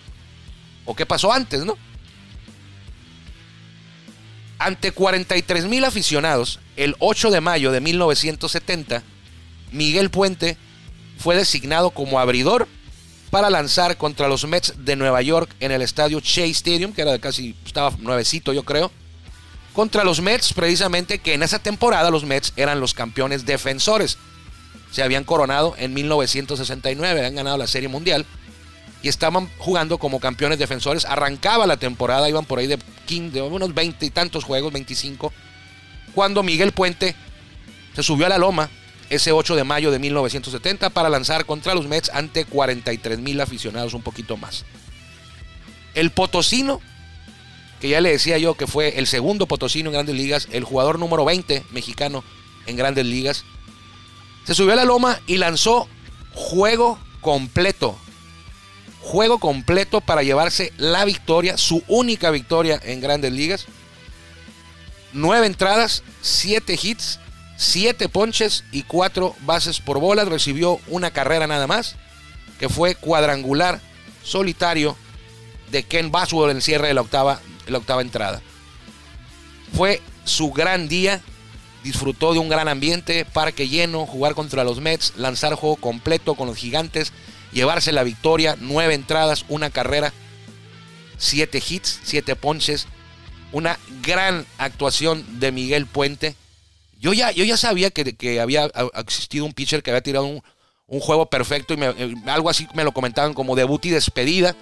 ¿O 0.85 0.95
qué 0.95 1.05
pasó 1.05 1.31
antes, 1.31 1.65
no? 1.65 1.77
Ante 4.57 4.91
43 4.91 5.65
mil 5.65 5.85
aficionados, 5.85 6.59
el 6.75 6.95
8 6.99 7.31
de 7.31 7.41
mayo 7.41 7.71
de 7.71 7.81
1970, 7.81 9.03
Miguel 9.71 10.09
Puente 10.09 10.57
fue 11.17 11.35
designado 11.35 11.91
como 11.91 12.19
abridor 12.19 12.67
para 13.29 13.49
lanzar 13.49 13.97
contra 13.97 14.27
los 14.27 14.45
Mets 14.45 14.73
de 14.77 14.95
Nueva 14.95 15.21
York 15.21 15.53
en 15.59 15.71
el 15.71 15.81
estadio 15.81 16.19
Shea 16.19 16.45
Stadium, 16.47 16.93
que 16.93 17.01
era 17.01 17.11
de 17.11 17.19
casi, 17.19 17.55
estaba 17.65 17.95
nuevecito 17.99 18.53
yo 18.53 18.63
creo, 18.63 18.91
contra 19.73 20.03
los 20.03 20.21
Mets 20.21 20.53
precisamente 20.53 21.19
que 21.19 21.33
en 21.33 21.43
esa 21.43 21.59
temporada 21.59 22.09
los 22.09 22.23
Mets 22.23 22.53
eran 22.55 22.79
los 22.79 22.93
campeones 22.93 23.45
defensores. 23.45 24.17
Se 24.91 25.03
habían 25.03 25.23
coronado 25.23 25.75
en 25.77 25.93
1969, 25.93 27.19
habían 27.19 27.35
ganado 27.35 27.57
la 27.57 27.67
Serie 27.67 27.89
Mundial 27.89 28.25
y 29.03 29.07
estaban 29.07 29.49
jugando 29.59 29.99
como 29.99 30.19
campeones 30.19 30.57
defensores. 30.57 31.05
Arrancaba 31.05 31.67
la 31.67 31.77
temporada, 31.77 32.27
iban 32.27 32.45
por 32.45 32.59
ahí 32.59 32.67
de, 32.67 32.79
15, 33.05 33.31
de 33.35 33.41
unos 33.43 33.73
20 33.73 34.05
y 34.05 34.09
tantos 34.09 34.43
juegos, 34.43 34.73
25, 34.73 35.31
cuando 36.15 36.41
Miguel 36.41 36.71
Puente 36.71 37.15
se 37.95 38.01
subió 38.01 38.25
a 38.25 38.29
la 38.29 38.39
loma 38.39 38.69
ese 39.09 39.31
8 39.31 39.55
de 39.55 39.63
mayo 39.63 39.91
de 39.91 39.99
1970 39.99 40.91
para 40.91 41.09
lanzar 41.09 41.45
contra 41.45 41.73
los 41.73 41.87
Mets 41.87 42.11
ante 42.13 42.45
43 42.45 43.19
mil 43.19 43.41
aficionados, 43.41 43.93
un 43.93 44.03
poquito 44.03 44.37
más. 44.37 44.65
El 45.95 46.11
Potosino, 46.11 46.79
que 47.81 47.89
ya 47.89 48.01
le 48.01 48.11
decía 48.11 48.37
yo 48.37 48.55
que 48.55 48.67
fue 48.67 48.99
el 48.99 49.07
segundo 49.07 49.47
Potosino 49.47 49.89
en 49.89 49.93
grandes 49.93 50.15
ligas, 50.15 50.47
el 50.51 50.63
jugador 50.63 50.99
número 50.99 51.25
20 51.25 51.63
mexicano 51.71 52.23
en 52.67 52.75
grandes 52.75 53.05
ligas, 53.05 53.45
se 54.45 54.53
subió 54.53 54.73
a 54.73 54.77
la 54.77 54.85
loma 54.85 55.19
y 55.27 55.37
lanzó 55.37 55.87
juego 56.33 56.99
completo. 57.21 57.97
Juego 59.01 59.39
completo 59.39 60.01
para 60.01 60.23
llevarse 60.23 60.71
la 60.77 61.05
victoria, 61.05 61.57
su 61.57 61.83
única 61.87 62.31
victoria 62.31 62.79
en 62.83 63.01
grandes 63.01 63.31
ligas. 63.31 63.65
Nueve 65.13 65.47
entradas, 65.47 66.03
siete 66.21 66.77
hits 66.81 67.19
7 67.59 68.07
ponches 68.07 68.63
y 68.71 68.83
4 68.83 69.35
bases 69.41 69.81
por 69.81 69.99
bolas. 69.99 70.29
Recibió 70.29 70.79
una 70.87 71.11
carrera 71.11 71.45
nada 71.45 71.67
más, 71.67 71.97
que 72.57 72.69
fue 72.69 72.95
cuadrangular 72.95 73.81
solitario 74.23 74.95
de 75.69 75.83
Ken 75.83 76.09
Baswell 76.09 76.51
en 76.51 76.61
cierre 76.61 76.87
de 76.87 76.93
la 76.93 77.01
octava, 77.01 77.41
la 77.67 77.77
octava 77.77 78.01
entrada. 78.01 78.41
Fue 79.75 80.01
su 80.23 80.51
gran 80.51 80.87
día. 80.87 81.21
Disfrutó 81.83 82.33
de 82.33 82.39
un 82.39 82.49
gran 82.49 82.67
ambiente, 82.67 83.23
parque 83.25 83.67
lleno, 83.67 84.05
jugar 84.05 84.35
contra 84.35 84.65
los 84.65 84.79
Mets, 84.79 85.13
lanzar 85.15 85.53
juego 85.55 85.77
completo 85.77 86.35
con 86.35 86.47
los 86.47 86.57
gigantes, 86.57 87.13
llevarse 87.53 87.93
la 87.93 88.03
victoria, 88.03 88.57
nueve 88.59 88.93
entradas, 88.93 89.45
una 89.47 89.69
carrera, 89.69 90.13
siete 91.17 91.63
hits, 91.65 92.01
siete 92.03 92.35
ponches, 92.35 92.87
una 93.53 93.79
gran 94.01 94.45
actuación 94.57 95.39
de 95.39 95.53
Miguel 95.53 95.85
Puente 95.85 96.35
yo 96.99 97.13
ya, 97.13 97.31
yo 97.31 97.45
ya 97.45 97.55
sabía 97.55 97.91
que, 97.91 98.39
había 98.41 98.69
existido 98.95 99.45
un 99.45 99.53
pitcher 99.53 99.81
que 99.81 99.91
había 99.91 100.01
tirado 100.01 100.25
un, 100.25 100.41
juego 100.99 101.27
perfecto 101.27 101.75
y 101.75 101.77
eh, 101.81 102.15
algo 102.25 102.49
así 102.49 102.67
me 102.73 102.83
lo 102.83 102.91
comentaban 102.91 103.33
como 103.33 103.55
debut 103.55 103.85
y 103.85 103.89
despedida. 103.89 104.55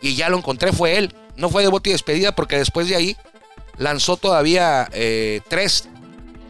Y 0.00 0.14
ya 0.14 0.28
lo 0.28 0.36
encontré, 0.36 0.72
fue 0.72 0.98
él. 0.98 1.14
No 1.36 1.48
fue 1.48 1.62
debut 1.62 1.86
y 1.86 1.90
despedida 1.90 2.34
porque 2.34 2.58
después 2.58 2.88
de 2.88 2.96
ahí 2.96 3.16
lanzó 3.78 4.16
todavía 4.16 4.88
eh, 4.92 5.40
tres 5.48 5.88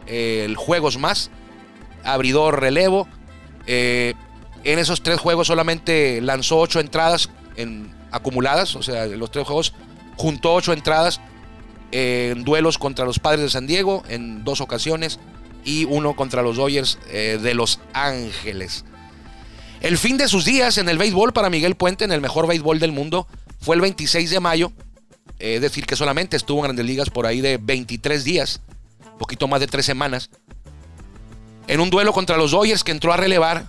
eh, 0.07 0.53
juegos 0.57 0.97
más. 0.97 1.31
Abridor, 2.03 2.59
relevo. 2.59 3.07
en 3.65 4.15
esos 4.63 5.01
tres 5.03 5.19
juegos 5.19 5.47
solamente 5.47 6.19
lanzó 6.21 6.59
ocho 6.59 6.79
entradas 6.79 7.29
en, 7.55 7.95
acumuladas. 8.11 8.75
O 8.75 8.83
sea, 8.83 9.05
los 9.05 9.31
tres 9.31 9.47
juegos 9.47 9.73
juntó 10.17 10.53
ocho 10.53 10.73
entradas 10.73 11.21
en 11.93 12.43
duelos 12.43 12.79
contra 12.79 13.05
los 13.05 13.19
Padres 13.19 13.41
de 13.41 13.49
San 13.49 13.67
Diego 13.67 14.03
en 14.09 14.43
dos 14.43 14.61
ocasiones 14.61 15.19
y 15.63 15.85
uno 15.85 16.15
contra 16.15 16.41
los 16.41 16.57
Dodgers 16.57 16.97
eh, 17.11 17.39
de 17.41 17.53
Los 17.53 17.79
Ángeles. 17.93 18.83
El 19.79 19.99
fin 19.99 20.17
de 20.17 20.27
sus 20.27 20.43
días 20.43 20.79
en 20.79 20.89
el 20.89 20.97
béisbol 20.97 21.33
para 21.33 21.51
Miguel 21.51 21.75
Puente 21.75 22.03
en 22.03 22.11
el 22.11 22.19
mejor 22.19 22.47
béisbol 22.47 22.79
del 22.79 22.91
mundo 22.91 23.27
fue 23.61 23.75
el 23.75 23.81
26 23.81 24.31
de 24.31 24.39
mayo, 24.39 24.71
es 25.37 25.61
decir, 25.61 25.85
que 25.85 25.95
solamente 25.95 26.35
estuvo 26.35 26.59
en 26.59 26.63
grandes 26.63 26.85
ligas 26.85 27.11
por 27.11 27.27
ahí 27.27 27.41
de 27.41 27.57
23 27.57 28.23
días, 28.23 28.61
poquito 29.19 29.47
más 29.47 29.59
de 29.59 29.67
tres 29.67 29.85
semanas, 29.85 30.31
en 31.67 31.79
un 31.79 31.91
duelo 31.91 32.11
contra 32.11 32.37
los 32.37 32.51
Dodgers 32.51 32.83
que 32.83 32.91
entró 32.91 33.13
a 33.13 33.17
relevar 33.17 33.67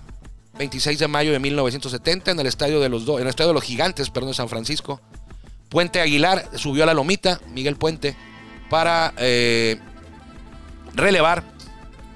26 0.57 0.97
de 0.97 1.07
mayo 1.07 1.31
de 1.31 1.39
1970 1.39 2.31
en 2.31 2.39
el 2.39 2.47
estadio 2.47 2.79
de 2.79 2.89
los, 2.89 3.07
en 3.07 3.19
el 3.19 3.27
estadio 3.27 3.49
de 3.49 3.53
los 3.53 3.63
Gigantes, 3.63 4.09
perdón, 4.09 4.31
de 4.31 4.35
San 4.35 4.49
Francisco. 4.49 4.99
Puente 5.75 5.99
Aguilar 5.99 6.51
subió 6.55 6.83
a 6.83 6.85
la 6.85 6.93
lomita, 6.93 7.41
Miguel 7.53 7.75
Puente, 7.75 8.15
para 8.69 9.13
eh, 9.17 9.77
relevar 10.93 11.43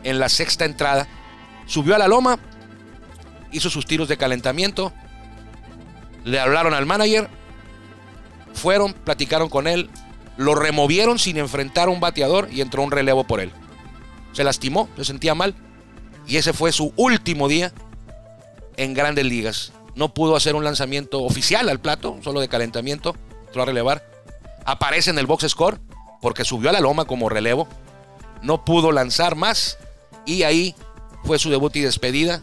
en 0.05 0.17
la 0.17 0.29
sexta 0.29 0.63
entrada. 0.63 1.09
Subió 1.65 1.93
a 1.93 1.97
la 1.97 2.07
loma, 2.07 2.39
hizo 3.51 3.69
sus 3.69 3.85
tiros 3.85 4.07
de 4.07 4.15
calentamiento, 4.15 4.93
le 6.23 6.39
hablaron 6.39 6.73
al 6.73 6.85
manager, 6.85 7.27
fueron, 8.53 8.93
platicaron 8.93 9.49
con 9.49 9.67
él, 9.67 9.89
lo 10.37 10.55
removieron 10.55 11.19
sin 11.19 11.35
enfrentar 11.35 11.89
a 11.89 11.91
un 11.91 11.99
bateador 11.99 12.47
y 12.49 12.61
entró 12.61 12.81
un 12.81 12.91
relevo 12.91 13.25
por 13.25 13.41
él. 13.41 13.51
Se 14.31 14.45
lastimó, 14.45 14.87
se 14.95 15.03
sentía 15.03 15.35
mal 15.35 15.53
y 16.25 16.37
ese 16.37 16.53
fue 16.53 16.71
su 16.71 16.93
último 16.95 17.49
día 17.49 17.73
en 18.77 18.93
grandes 18.93 19.25
ligas. 19.25 19.73
No 19.95 20.13
pudo 20.13 20.37
hacer 20.37 20.55
un 20.55 20.63
lanzamiento 20.63 21.23
oficial 21.23 21.67
al 21.67 21.81
plato, 21.81 22.19
solo 22.23 22.39
de 22.39 22.47
calentamiento 22.47 23.17
a 23.55 23.65
relevar. 23.65 24.03
Aparece 24.65 25.09
en 25.09 25.19
el 25.19 25.25
box 25.25 25.47
score 25.49 25.79
porque 26.21 26.45
subió 26.45 26.69
a 26.69 26.73
la 26.73 26.79
loma 26.79 27.05
como 27.05 27.29
relevo. 27.29 27.67
No 28.41 28.63
pudo 28.65 28.91
lanzar 28.91 29.35
más 29.35 29.77
y 30.25 30.43
ahí 30.43 30.75
fue 31.23 31.39
su 31.39 31.49
debut 31.49 31.75
y 31.75 31.81
despedida. 31.81 32.41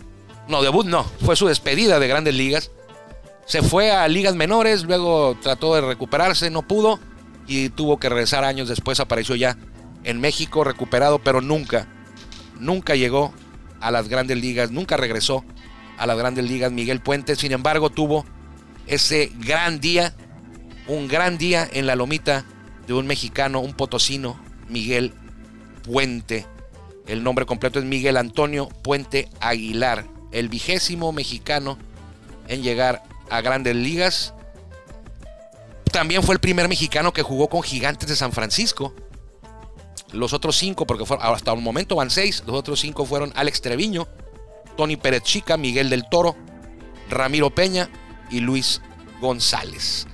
No, 0.49 0.63
debut 0.63 0.87
no, 0.87 1.05
fue 1.25 1.37
su 1.37 1.47
despedida 1.47 1.99
de 1.99 2.09
grandes 2.09 2.35
ligas. 2.35 2.71
Se 3.47 3.63
fue 3.63 3.93
a 3.93 4.09
ligas 4.09 4.35
menores, 4.35 4.83
luego 4.85 5.37
trató 5.41 5.75
de 5.75 5.81
recuperarse, 5.81 6.51
no 6.51 6.63
pudo 6.63 6.99
y 7.47 7.69
tuvo 7.69 7.99
que 7.99 8.09
regresar 8.09 8.45
años 8.45 8.69
después. 8.69 8.99
Apareció 9.01 9.37
ya 9.37 9.57
en 10.05 10.21
México 10.21 10.65
recuperado, 10.65 11.21
pero 11.21 11.41
nunca, 11.41 11.87
nunca 12.59 12.97
llegó 12.97 13.33
a 13.81 13.91
las 13.91 14.09
grandes 14.09 14.39
ligas, 14.39 14.71
nunca 14.71 14.97
regresó 14.97 15.45
a 15.99 16.07
las 16.07 16.19
grandes 16.19 16.45
ligas 16.45 16.73
Miguel 16.73 17.01
Puente. 17.01 17.37
Sin 17.37 17.53
embargo, 17.53 17.91
tuvo 17.91 18.25
ese 18.87 19.33
gran 19.39 19.81
día 19.81 20.15
un 20.89 21.09
gran 21.09 21.39
día 21.39 21.69
en 21.73 21.87
la 21.87 21.97
lomita 21.97 22.45
de 22.87 22.95
un 22.95 23.07
mexicano, 23.07 23.61
un 23.61 23.75
potosino, 23.75 24.41
Miguel 24.69 25.13
Puente. 25.83 26.47
El 27.07 27.23
nombre 27.23 27.47
completo 27.47 27.79
es 27.79 27.85
Miguel 27.85 28.17
Antonio 28.17 28.69
Puente 28.83 29.29
Aguilar, 29.41 30.07
el 30.33 30.49
vigésimo 30.49 31.13
mexicano 31.13 31.79
en 32.49 32.63
llegar 32.63 33.03
a 33.31 33.41
grandes 33.41 33.77
ligas. 33.77 34.35
También 35.93 36.23
fue 36.23 36.35
el 36.35 36.41
primer 36.41 36.69
mexicano 36.69 37.13
que 37.13 37.23
jugó 37.23 37.49
con 37.49 37.63
Gigantes 37.63 38.09
de 38.09 38.17
San 38.17 38.33
Francisco. 38.33 38.95
Los 40.13 40.33
otros 40.33 40.57
cinco, 40.57 40.87
porque 40.87 41.05
hasta 41.21 41.53
un 41.53 41.65
momento 41.65 41.97
van 41.97 42.11
seis, 42.11 42.43
los 42.47 42.57
otros 42.57 42.81
cinco 42.81 43.05
fueron 43.05 43.33
Alex 43.35 43.61
Treviño, 43.61 44.07
Tony 44.77 44.97
Pérez 44.97 45.23
Chica, 45.23 45.57
Miguel 45.57 45.91
del 45.91 46.09
Toro, 46.09 46.37
Ramiro 47.09 47.51
Peña 47.51 47.89
y 48.31 48.41
Luis 48.41 48.81
González. 49.21 50.07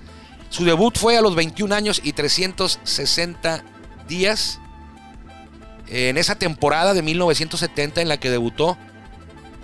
Su 0.52 0.66
debut 0.66 0.98
fue 0.98 1.16
a 1.16 1.22
los 1.22 1.34
21 1.34 1.74
años 1.74 2.02
y 2.04 2.12
360 2.12 3.64
días. 4.06 4.60
En 5.88 6.18
esa 6.18 6.34
temporada 6.34 6.92
de 6.92 7.00
1970 7.00 8.02
en 8.02 8.08
la 8.08 8.20
que 8.20 8.28
debutó, 8.28 8.76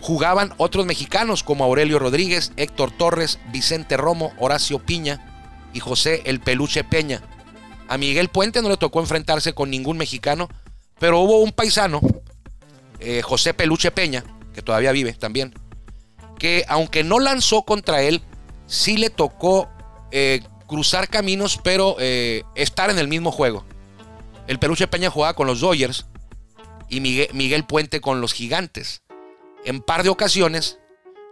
jugaban 0.01 0.55
otros 0.57 0.87
mexicanos 0.87 1.43
como 1.43 1.65
Aurelio 1.65 1.99
Rodríguez, 1.99 2.53
Héctor 2.57 2.91
Torres, 2.91 3.39
Vicente 3.53 3.99
Romo, 3.99 4.33
Horacio 4.39 4.79
Piña 4.79 5.69
y 5.75 5.81
José 5.81 6.23
El 6.25 6.41
Peluche 6.41 6.85
Peña. 6.85 7.21
A 7.87 7.99
Miguel 7.99 8.31
Puente 8.31 8.63
no 8.63 8.71
le 8.71 8.79
tocó 8.79 9.01
enfrentarse 9.01 9.53
con 9.53 9.69
ningún 9.69 9.99
mexicano, 9.99 10.49
pero 10.99 11.21
hubo 11.21 11.41
un 11.41 11.53
paisano, 11.53 12.01
eh, 12.99 13.21
José 13.21 13.53
Peluche 13.53 13.91
Peña, 13.91 14.25
que 14.55 14.63
todavía 14.63 14.93
vive 14.93 15.13
también, 15.13 15.53
que 16.39 16.65
aunque 16.67 17.05
no 17.05 17.19
lanzó 17.19 17.65
contra 17.65 18.01
él, 18.01 18.23
sí 18.67 18.97
le 18.97 19.11
tocó 19.11 19.69
eh, 20.13 20.41
cruzar 20.69 21.09
caminos, 21.09 21.59
pero 21.63 21.97
eh, 21.99 22.45
estar 22.55 22.91
en 22.91 22.99
el 22.99 23.09
mismo 23.09 23.33
juego. 23.33 23.65
El 24.47 24.61
Peluche 24.61 24.87
Peña 24.87 25.11
jugaba 25.11 25.35
con 25.35 25.49
los 25.49 25.61
Dodgers 25.61 26.07
y 26.89 27.01
Miguel, 27.01 27.65
Puente 27.65 28.01
con 28.01 28.21
los 28.21 28.33
Gigantes. 28.33 29.03
En 29.65 29.81
par 29.81 30.05
de 30.05 30.11
ocasiones 30.11 30.79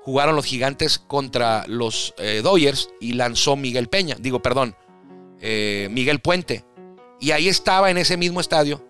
jugaron 0.02 0.34
los 0.34 0.44
Gigantes 0.44 0.98
contra 0.98 1.64
los 1.68 2.14
eh, 2.18 2.40
Dodgers 2.42 2.90
y 3.00 3.12
lanzó 3.12 3.54
Miguel 3.56 3.88
Peña, 3.88 4.16
digo, 4.18 4.42
perdón, 4.42 4.74
Miguel 5.40 6.18
Puente. 6.20 6.64
Y 7.20 7.30
ahí 7.30 7.48
estaba 7.48 7.90
en 7.90 7.98
ese 7.98 8.16
mismo 8.16 8.40
estadio 8.40 8.84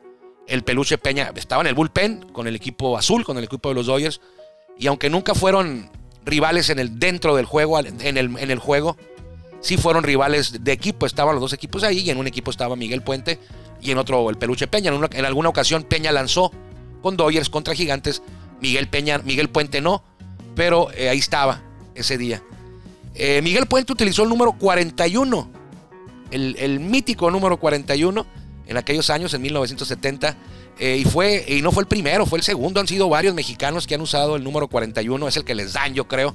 el 0.47 0.63
Peluche 0.63 0.99
Peña, 0.99 1.33
estaba 1.35 1.63
en 1.63 1.69
el 1.69 1.75
bullpen 1.75 2.31
con 2.33 2.47
el 2.47 2.57
equipo 2.57 2.97
azul, 2.97 3.25
con 3.25 3.37
el 3.37 3.45
equipo 3.45 3.69
de 3.69 3.75
los 3.75 3.87
Dodgers. 3.87 4.21
Y 4.79 4.87
aunque 4.87 5.11
nunca 5.11 5.35
fueron 5.35 5.91
rivales 6.25 6.71
en 6.71 6.79
el, 6.79 6.99
dentro 6.99 7.37
del 7.37 7.47
juego, 7.47 7.79
en 7.79 8.17
el, 8.17 8.39
en 8.39 8.51
el 8.51 8.59
juego, 8.59 8.97
sí 9.67 9.77
fueron 9.77 10.05
rivales 10.05 10.65
de 10.65 10.73
equipo. 10.73 11.07
Estaban 11.07 11.35
los 11.35 11.41
dos 11.41 11.53
equipos 11.53 11.83
ahí 11.83 12.01
y 12.01 12.11
en 12.11 12.19
un 12.19 12.27
equipo 12.27 12.51
estaba 12.51 12.77
Miguel 12.77 13.03
Puente 13.03 13.39
y 13.81 13.91
en 13.91 13.99
otro 13.99 14.29
el 14.31 14.37
Peluche 14.37 14.67
Peña. 14.67 14.93
En, 15.13 15.25
alguna 15.25 15.49
ocasión 15.49 15.83
Peña 15.85 16.13
lanzó 16.13 16.53
con 17.03 17.17
Dodgers 17.17 17.51
contra 17.51 17.75
Gigantes. 17.75 18.23
Miguel 18.61 18.89
Peña, 18.89 19.19
Miguel 19.19 19.51
Puente 19.51 19.81
no, 19.81 20.03
pero 20.55 20.91
eh, 20.93 21.09
ahí 21.09 21.19
estaba 21.19 21.63
ese 21.95 22.17
día. 22.17 22.43
Eh, 23.15 23.41
Miguel 23.43 23.67
Puente 23.67 23.93
utilizó 23.93 24.23
el 24.23 24.29
número 24.29 24.53
41, 24.53 25.51
el, 26.31 26.57
el 26.59 26.81
mítico 26.81 27.31
número 27.31 27.59
41 27.59 28.27
en 28.67 28.77
aquellos 28.77 29.11
años, 29.11 29.33
en 29.35 29.43
1970 29.43 30.37
eh, 30.79 30.99
y, 30.99 31.05
fue, 31.05 31.45
y 31.49 31.63
no 31.63 31.73
fue 31.73 31.83
el 31.83 31.89
primero, 31.89 32.27
fue 32.27 32.39
el 32.39 32.45
segundo. 32.45 32.81
Han 32.81 32.89
sido 32.89 33.09
varios 33.09 33.35
mexicanos 33.35 33.87
que 33.87 33.95
han 33.95 34.01
usado 34.01 34.37
el 34.37 34.45
número 34.45 34.69
41. 34.69 35.29
Es 35.29 35.37
el 35.37 35.45
que 35.45 35.55
les 35.55 35.73
dan, 35.73 35.95
yo 35.95 36.07
creo. 36.07 36.35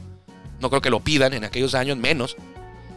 No 0.59 0.69
creo 0.69 0.81
que 0.81 0.89
lo 0.89 0.99
pidan 0.99 1.33
en 1.33 1.43
aquellos 1.43 1.75
años, 1.75 1.97
menos. 1.97 2.35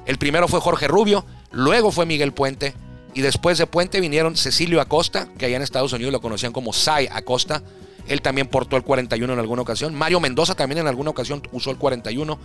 El 0.06 0.18
primero 0.18 0.48
fue 0.48 0.60
Jorge 0.60 0.88
Rubio, 0.88 1.24
luego 1.50 1.90
fue 1.90 2.06
Miguel 2.06 2.32
Puente. 2.32 2.74
Y 3.14 3.20
después 3.20 3.58
de 3.58 3.66
Puente 3.66 4.00
vinieron 4.00 4.36
Cecilio 4.36 4.80
Acosta, 4.80 5.28
que 5.38 5.46
allá 5.46 5.56
en 5.56 5.62
Estados 5.62 5.92
Unidos 5.92 6.12
lo 6.12 6.20
conocían 6.20 6.52
como 6.52 6.72
Sai 6.72 7.08
Acosta. 7.10 7.62
Él 8.08 8.20
también 8.20 8.48
portó 8.48 8.76
el 8.76 8.82
41 8.82 9.32
en 9.32 9.38
alguna 9.38 9.62
ocasión. 9.62 9.94
Mario 9.94 10.20
Mendoza 10.20 10.54
también 10.54 10.78
en 10.78 10.88
alguna 10.88 11.10
ocasión 11.10 11.42
usó 11.52 11.70
el 11.70 11.78
41. 11.78 12.38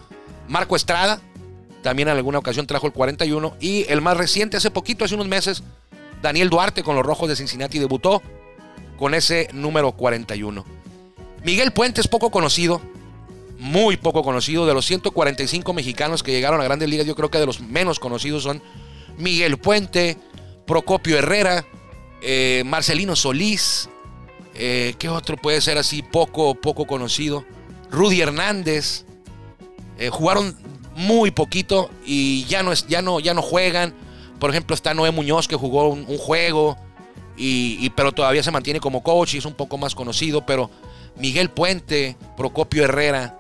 Marco 0.48 0.76
Estrada 0.76 1.20
también 1.82 2.10
en 2.10 2.18
alguna 2.18 2.40
ocasión 2.40 2.68
trajo 2.68 2.88
el 2.88 2.94
41. 2.94 3.56
Y 3.60 3.86
el 3.90 4.02
más 4.02 4.18
reciente, 4.18 4.58
hace 4.58 4.72
poquito, 4.72 5.06
hace 5.06 5.16
unos 5.16 5.28
meses, 5.28 5.64
Daniel 6.22 6.50
Duarte 6.50 6.84
con 6.84 6.96
los 6.96 7.06
Rojos 7.06 7.30
de 7.30 7.36
Cincinnati 7.36 7.80
debutó 7.80 8.22
con 8.98 9.14
ese 9.14 9.50
número 9.54 9.94
41. 9.94 10.66
Miguel 11.44 11.72
Puente 11.72 12.02
es 12.02 12.08
poco 12.08 12.32
conocido, 12.32 12.82
muy 13.60 13.98
poco 13.98 14.24
conocido. 14.24 14.66
De 14.66 14.74
los 14.74 14.86
145 14.86 15.74
mexicanos 15.74 16.24
que 16.24 16.32
llegaron 16.32 16.60
a 16.62 16.64
grandes 16.64 16.90
ligas, 16.90 17.06
yo 17.06 17.16
creo 17.16 17.30
que 17.30 17.38
de 17.38 17.46
los 17.46 17.60
menos 17.62 18.00
conocidos 18.00 18.44
son 18.44 18.64
Miguel 19.18 19.58
Puente, 19.58 20.18
Procopio 20.66 21.18
Herrera, 21.18 21.66
eh, 22.22 22.64
Marcelino 22.66 23.16
Solís, 23.16 23.90
eh, 24.56 24.96
¿qué 24.98 25.10
otro 25.10 25.38
puede 25.38 25.62
ser 25.62 25.78
así 25.78 26.02
poco, 26.02 26.56
poco 26.56 26.88
conocido? 26.88 27.46
Rudy 27.92 28.22
Hernández. 28.22 29.06
Eh, 29.98 30.10
jugaron 30.10 30.58
muy 30.96 31.32
poquito 31.32 31.90
y 32.06 32.46
ya 32.46 32.64
no, 32.64 32.72
es, 32.72 32.88
ya, 32.88 33.02
no, 33.02 33.20
ya 33.20 33.34
no 33.34 33.42
juegan. 33.42 33.94
Por 34.40 34.50
ejemplo, 34.50 34.74
está 34.74 34.94
Noé 34.94 35.12
Muñoz 35.12 35.48
que 35.48 35.58
jugó 35.58 35.90
un 35.90 36.18
juego 36.18 36.78
y, 37.40 37.90
pero 37.92 38.12
todavía 38.12 38.44
se 38.44 38.52
mantiene 38.52 38.82
como 38.82 39.02
coach 39.02 39.36
y 39.36 39.38
es 39.38 39.46
un 39.46 39.54
poco 39.54 39.78
más 39.78 39.96
conocido, 39.96 40.46
pero 40.46 40.70
Miguel 41.16 41.50
Puente, 41.50 42.18
Procopio 42.36 42.84
Herrera, 42.84 43.39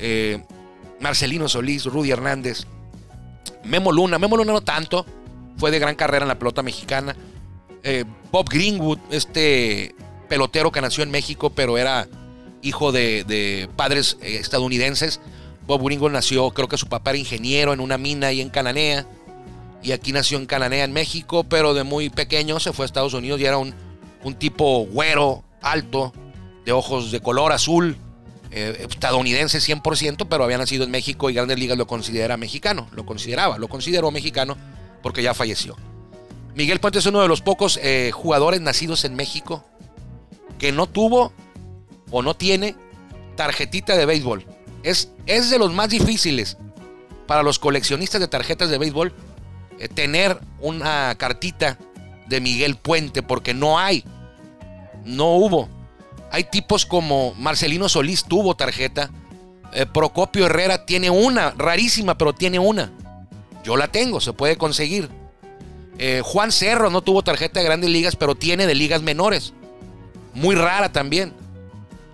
eh, 0.00 0.42
Marcelino 1.00 1.48
Solís, 1.48 1.84
Rudy 1.84 2.10
Hernández, 2.10 2.66
Memo 3.64 3.92
Luna, 3.92 4.18
Memo 4.18 4.36
Luna 4.36 4.52
no 4.52 4.60
tanto, 4.60 5.06
fue 5.56 5.70
de 5.70 5.78
gran 5.78 5.94
carrera 5.94 6.24
en 6.24 6.28
la 6.28 6.38
pelota 6.38 6.62
mexicana, 6.62 7.14
eh, 7.82 8.04
Bob 8.30 8.48
Greenwood, 8.48 8.98
este 9.10 9.94
pelotero 10.28 10.70
que 10.72 10.80
nació 10.80 11.02
en 11.02 11.10
México, 11.10 11.50
pero 11.50 11.78
era 11.78 12.08
hijo 12.62 12.92
de, 12.92 13.68
padres 13.76 14.18
eh, 14.20 14.36
estadounidenses. 14.36 15.20
Bob 15.66 15.84
Greenwood 15.84 16.12
nació, 16.12 16.50
creo 16.50 16.68
que 16.68 16.76
su 16.76 16.88
papá 16.88 17.10
era 17.10 17.18
ingeniero 17.18 17.72
en 17.72 17.80
una 17.80 17.98
mina 17.98 18.28
ahí 18.28 18.40
en 18.40 18.50
Cananea 18.50 19.06
y 19.82 19.92
aquí 19.92 20.12
nació 20.12 20.38
en 20.38 20.46
Cananea, 20.46 20.84
en 20.84 20.92
México, 20.92 21.44
pero 21.44 21.74
de 21.74 21.84
muy 21.84 22.10
pequeño 22.10 22.60
se 22.60 22.72
fue 22.72 22.84
a 22.84 22.86
Estados 22.86 23.14
Unidos 23.14 23.40
y 23.40 23.46
era 23.46 23.58
un, 23.58 23.74
tipo 24.38 24.86
güero, 24.86 25.42
alto, 25.62 26.12
de 26.64 26.72
ojos 26.72 27.10
de 27.10 27.20
color 27.20 27.52
azul, 27.52 27.96
eh, 28.50 28.86
estadounidense 28.88 29.58
100%, 29.58 30.26
pero 30.28 30.44
había 30.44 30.58
nacido 30.58 30.84
en 30.84 30.90
México 30.90 31.30
y 31.30 31.34
Grandes 31.34 31.58
Ligas 31.58 31.78
lo 31.78 31.86
considera 31.86 32.36
mexicano, 32.36 32.88
lo 32.92 33.06
consideraba, 33.06 33.58
lo 33.58 33.68
consideró 33.68 34.10
mexicano 34.10 34.56
porque 35.02 35.22
ya 35.22 35.34
falleció. 35.34 35.76
Miguel 36.54 36.80
Puente 36.80 36.98
es 36.98 37.06
uno 37.06 37.22
de 37.22 37.28
los 37.28 37.40
pocos 37.40 37.78
eh, 37.82 38.10
jugadores 38.12 38.60
nacidos 38.60 39.04
en 39.04 39.14
México 39.14 39.64
que 40.58 40.72
no 40.72 40.88
tuvo 40.88 41.32
o 42.10 42.22
no 42.22 42.34
tiene 42.34 42.74
tarjetita 43.36 43.96
de 43.96 44.04
béisbol. 44.04 44.44
Es, 44.82 45.12
es 45.26 45.50
de 45.50 45.58
los 45.58 45.72
más 45.72 45.88
difíciles 45.88 46.58
para 47.26 47.42
los 47.42 47.58
coleccionistas 47.58 48.20
de 48.20 48.28
tarjetas 48.28 48.68
de 48.68 48.78
béisbol 48.78 49.14
eh, 49.78 49.88
tener 49.88 50.38
una 50.60 51.14
cartita 51.16 51.78
de 52.26 52.40
Miguel 52.40 52.76
Puente, 52.76 53.22
porque 53.22 53.54
no 53.54 53.78
hay, 53.78 54.04
no 55.04 55.36
hubo. 55.36 55.68
Hay 56.30 56.44
tipos 56.44 56.86
como 56.86 57.34
Marcelino 57.34 57.88
Solís 57.88 58.24
tuvo 58.24 58.54
tarjeta, 58.54 59.10
eh, 59.72 59.86
Procopio 59.86 60.46
Herrera 60.46 60.86
tiene 60.86 61.10
una, 61.10 61.52
rarísima, 61.56 62.16
pero 62.16 62.32
tiene 62.32 62.58
una. 62.58 62.92
Yo 63.64 63.76
la 63.76 63.88
tengo, 63.88 64.20
se 64.20 64.32
puede 64.32 64.56
conseguir. 64.56 65.08
Eh, 65.98 66.22
Juan 66.24 66.50
Cerro 66.50 66.88
no 66.90 67.02
tuvo 67.02 67.22
tarjeta 67.22 67.60
de 67.60 67.66
grandes 67.66 67.90
ligas, 67.90 68.16
pero 68.16 68.34
tiene 68.34 68.66
de 68.66 68.74
ligas 68.74 69.02
menores. 69.02 69.52
Muy 70.34 70.54
rara 70.54 70.90
también. 70.90 71.34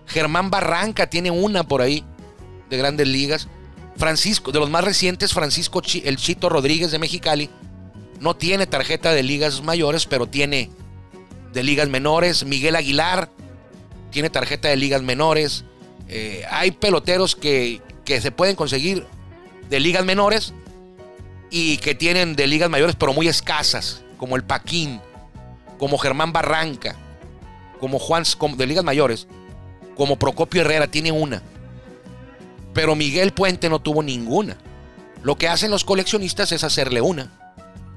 Germán 0.06 0.50
Barranca 0.50 1.08
tiene 1.08 1.30
una 1.30 1.64
por 1.64 1.82
ahí 1.82 2.04
de 2.70 2.76
grandes 2.76 3.06
ligas. 3.08 3.48
Francisco, 3.96 4.52
de 4.52 4.60
los 4.60 4.70
más 4.70 4.84
recientes, 4.84 5.32
Francisco 5.32 5.82
el 6.04 6.16
Chito 6.16 6.48
Rodríguez 6.48 6.90
de 6.90 6.98
Mexicali, 6.98 7.48
no 8.20 8.34
tiene 8.34 8.66
tarjeta 8.66 9.12
de 9.12 9.22
ligas 9.22 9.62
mayores, 9.62 10.06
pero 10.06 10.26
tiene 10.26 10.70
de 11.52 11.62
ligas 11.62 11.88
menores. 11.88 12.44
Miguel 12.44 12.76
Aguilar 12.76 13.30
tiene 14.16 14.30
tarjeta 14.30 14.68
de 14.68 14.76
ligas 14.76 15.02
menores. 15.02 15.66
Eh, 16.08 16.42
hay 16.50 16.70
peloteros 16.70 17.36
que, 17.36 17.82
que 18.06 18.22
se 18.22 18.30
pueden 18.30 18.56
conseguir 18.56 19.06
de 19.68 19.78
ligas 19.78 20.06
menores 20.06 20.54
y 21.50 21.76
que 21.76 21.94
tienen 21.94 22.34
de 22.34 22.46
ligas 22.46 22.70
mayores, 22.70 22.96
pero 22.98 23.12
muy 23.12 23.28
escasas, 23.28 24.04
como 24.16 24.36
el 24.36 24.42
Paquín, 24.42 25.02
como 25.76 25.98
Germán 25.98 26.32
Barranca, 26.32 26.96
como 27.78 27.98
Juan, 27.98 28.24
de 28.56 28.66
ligas 28.66 28.84
mayores, 28.84 29.26
como 29.98 30.18
Procopio 30.18 30.62
Herrera, 30.62 30.86
tiene 30.86 31.12
una. 31.12 31.42
Pero 32.72 32.96
Miguel 32.96 33.34
Puente 33.34 33.68
no 33.68 33.80
tuvo 33.80 34.02
ninguna. 34.02 34.56
Lo 35.24 35.36
que 35.36 35.48
hacen 35.48 35.70
los 35.70 35.84
coleccionistas 35.84 36.52
es 36.52 36.64
hacerle 36.64 37.02
una. 37.02 37.30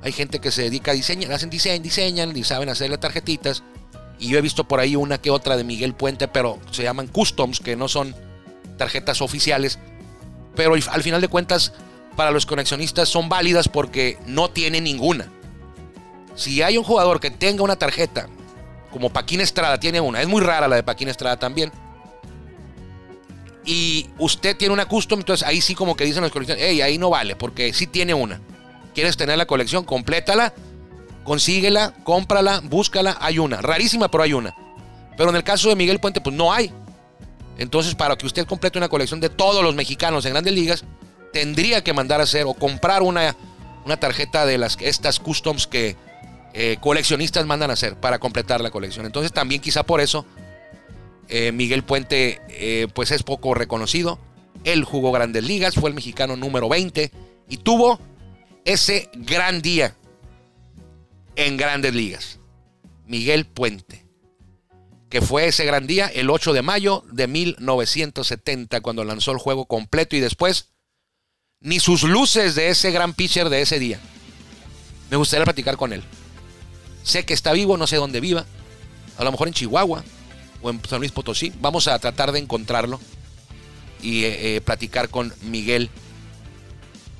Hay 0.01 0.11
gente 0.11 0.39
que 0.39 0.51
se 0.51 0.63
dedica 0.63 0.91
a 0.91 0.95
diseñar, 0.95 1.31
hacen 1.31 1.49
diseño, 1.49 1.81
diseñan 1.81 2.35
y 2.35 2.43
saben 2.43 2.67
hacerle 2.67 2.97
tarjetitas. 2.97 3.63
Y 4.19 4.27
yo 4.27 4.37
he 4.37 4.41
visto 4.41 4.65
por 4.65 4.79
ahí 4.79 4.95
una 4.95 5.17
que 5.17 5.31
otra 5.31 5.55
de 5.55 5.63
Miguel 5.63 5.93
Puente, 5.93 6.27
pero 6.27 6.59
se 6.71 6.83
llaman 6.83 7.07
customs, 7.07 7.59
que 7.59 7.75
no 7.75 7.87
son 7.87 8.15
tarjetas 8.77 9.21
oficiales. 9.21 9.79
Pero 10.55 10.73
al 10.73 11.03
final 11.03 11.21
de 11.21 11.27
cuentas, 11.29 11.73
para 12.15 12.31
los 12.31 12.45
coleccionistas 12.45 13.07
son 13.07 13.29
válidas 13.29 13.69
porque 13.69 14.17
no 14.25 14.49
tiene 14.49 14.81
ninguna. 14.81 15.31
Si 16.35 16.61
hay 16.61 16.77
un 16.77 16.83
jugador 16.83 17.19
que 17.19 17.31
tenga 17.31 17.63
una 17.63 17.77
tarjeta, 17.77 18.27
como 18.91 19.09
Paquín 19.09 19.39
Estrada 19.41 19.79
tiene 19.79 20.01
una, 20.01 20.21
es 20.21 20.27
muy 20.27 20.41
rara 20.41 20.67
la 20.67 20.75
de 20.75 20.83
Paquín 20.83 21.07
Estrada 21.07 21.37
también, 21.37 21.71
y 23.65 24.09
usted 24.17 24.57
tiene 24.57 24.73
una 24.73 24.87
custom, 24.87 25.19
entonces 25.19 25.47
ahí 25.47 25.61
sí 25.61 25.75
como 25.75 25.95
que 25.95 26.03
dicen 26.03 26.23
los 26.23 26.31
coleccionistas, 26.31 26.69
hey, 26.69 26.81
ahí 26.81 26.97
no 26.97 27.09
vale, 27.09 27.35
porque 27.35 27.71
sí 27.71 27.87
tiene 27.87 28.13
una. 28.13 28.41
¿Quieres 28.95 29.15
tener 29.15 29.37
la 29.37 29.45
colección? 29.45 29.83
Complétala, 29.83 30.53
consíguela, 31.29 31.93
cómprala, 32.03 32.59
búscala, 32.63 33.15
hay 33.21 33.37
una. 33.37 33.61
Rarísima, 33.61 34.09
pero 34.09 34.23
hay 34.23 34.33
una. 34.33 34.55
Pero 35.15 35.29
en 35.29 35.35
el 35.35 35.43
caso 35.43 35.69
de 35.69 35.75
Miguel 35.75 35.99
Puente, 35.99 36.21
pues 36.21 36.35
no 36.35 36.51
hay. 36.51 36.73
Entonces, 37.59 37.93
para 37.93 38.15
que 38.17 38.25
usted 38.25 38.47
complete 38.47 38.79
una 38.79 38.89
colección 38.89 39.19
de 39.19 39.29
todos 39.29 39.63
los 39.63 39.75
mexicanos 39.75 40.25
en 40.25 40.31
grandes 40.31 40.55
ligas, 40.55 40.85
tendría 41.31 41.83
que 41.83 41.93
mandar 41.93 42.19
a 42.19 42.23
hacer 42.23 42.45
o 42.47 42.55
comprar 42.55 43.03
una, 43.03 43.35
una 43.85 43.99
tarjeta 43.99 44.47
de 44.47 44.57
las 44.57 44.75
estas 44.81 45.19
customs 45.19 45.67
que 45.67 45.95
eh, 46.55 46.77
coleccionistas 46.81 47.45
mandan 47.45 47.69
a 47.69 47.73
hacer 47.73 47.95
para 47.95 48.17
completar 48.17 48.59
la 48.59 48.71
colección. 48.71 49.05
Entonces 49.05 49.31
también 49.31 49.61
quizá 49.61 49.83
por 49.83 50.01
eso 50.01 50.25
eh, 51.27 51.51
Miguel 51.51 51.83
Puente 51.83 52.41
eh, 52.49 52.87
pues 52.91 53.11
es 53.11 53.21
poco 53.21 53.53
reconocido. 53.53 54.17
Él 54.63 54.83
jugó 54.83 55.11
grandes 55.11 55.43
ligas, 55.43 55.75
fue 55.75 55.91
el 55.91 55.95
mexicano 55.95 56.35
número 56.35 56.69
20 56.69 57.11
y 57.49 57.57
tuvo 57.57 57.99
ese 58.65 59.11
gran 59.13 59.61
día 59.61 59.95
en 61.35 61.57
grandes 61.57 61.93
ligas. 61.93 62.39
Miguel 63.05 63.45
Puente, 63.45 64.05
que 65.09 65.21
fue 65.21 65.47
ese 65.47 65.65
gran 65.65 65.87
día 65.87 66.07
el 66.07 66.29
8 66.29 66.53
de 66.53 66.61
mayo 66.61 67.03
de 67.11 67.27
1970 67.27 68.81
cuando 68.81 69.03
lanzó 69.03 69.31
el 69.31 69.39
juego 69.39 69.65
completo 69.65 70.15
y 70.15 70.19
después 70.19 70.69
ni 71.61 71.79
sus 71.79 72.03
luces 72.03 72.55
de 72.55 72.69
ese 72.69 72.91
gran 72.91 73.13
pitcher 73.13 73.49
de 73.49 73.61
ese 73.61 73.79
día. 73.79 73.99
Me 75.09 75.17
gustaría 75.17 75.43
platicar 75.43 75.77
con 75.77 75.91
él. 75.91 76.03
Sé 77.03 77.25
que 77.25 77.33
está 77.33 77.51
vivo, 77.53 77.77
no 77.77 77.87
sé 77.87 77.95
dónde 77.95 78.19
viva. 78.19 78.45
A 79.17 79.23
lo 79.23 79.31
mejor 79.31 79.47
en 79.47 79.53
Chihuahua 79.53 80.03
o 80.61 80.69
en 80.69 80.81
San 80.87 80.99
Luis 80.99 81.11
Potosí. 81.11 81.51
Vamos 81.59 81.87
a 81.87 81.97
tratar 81.99 82.31
de 82.31 82.39
encontrarlo 82.39 82.99
y 84.01 84.23
eh, 84.25 84.55
eh, 84.55 84.61
platicar 84.61 85.09
con 85.09 85.33
Miguel. 85.41 85.89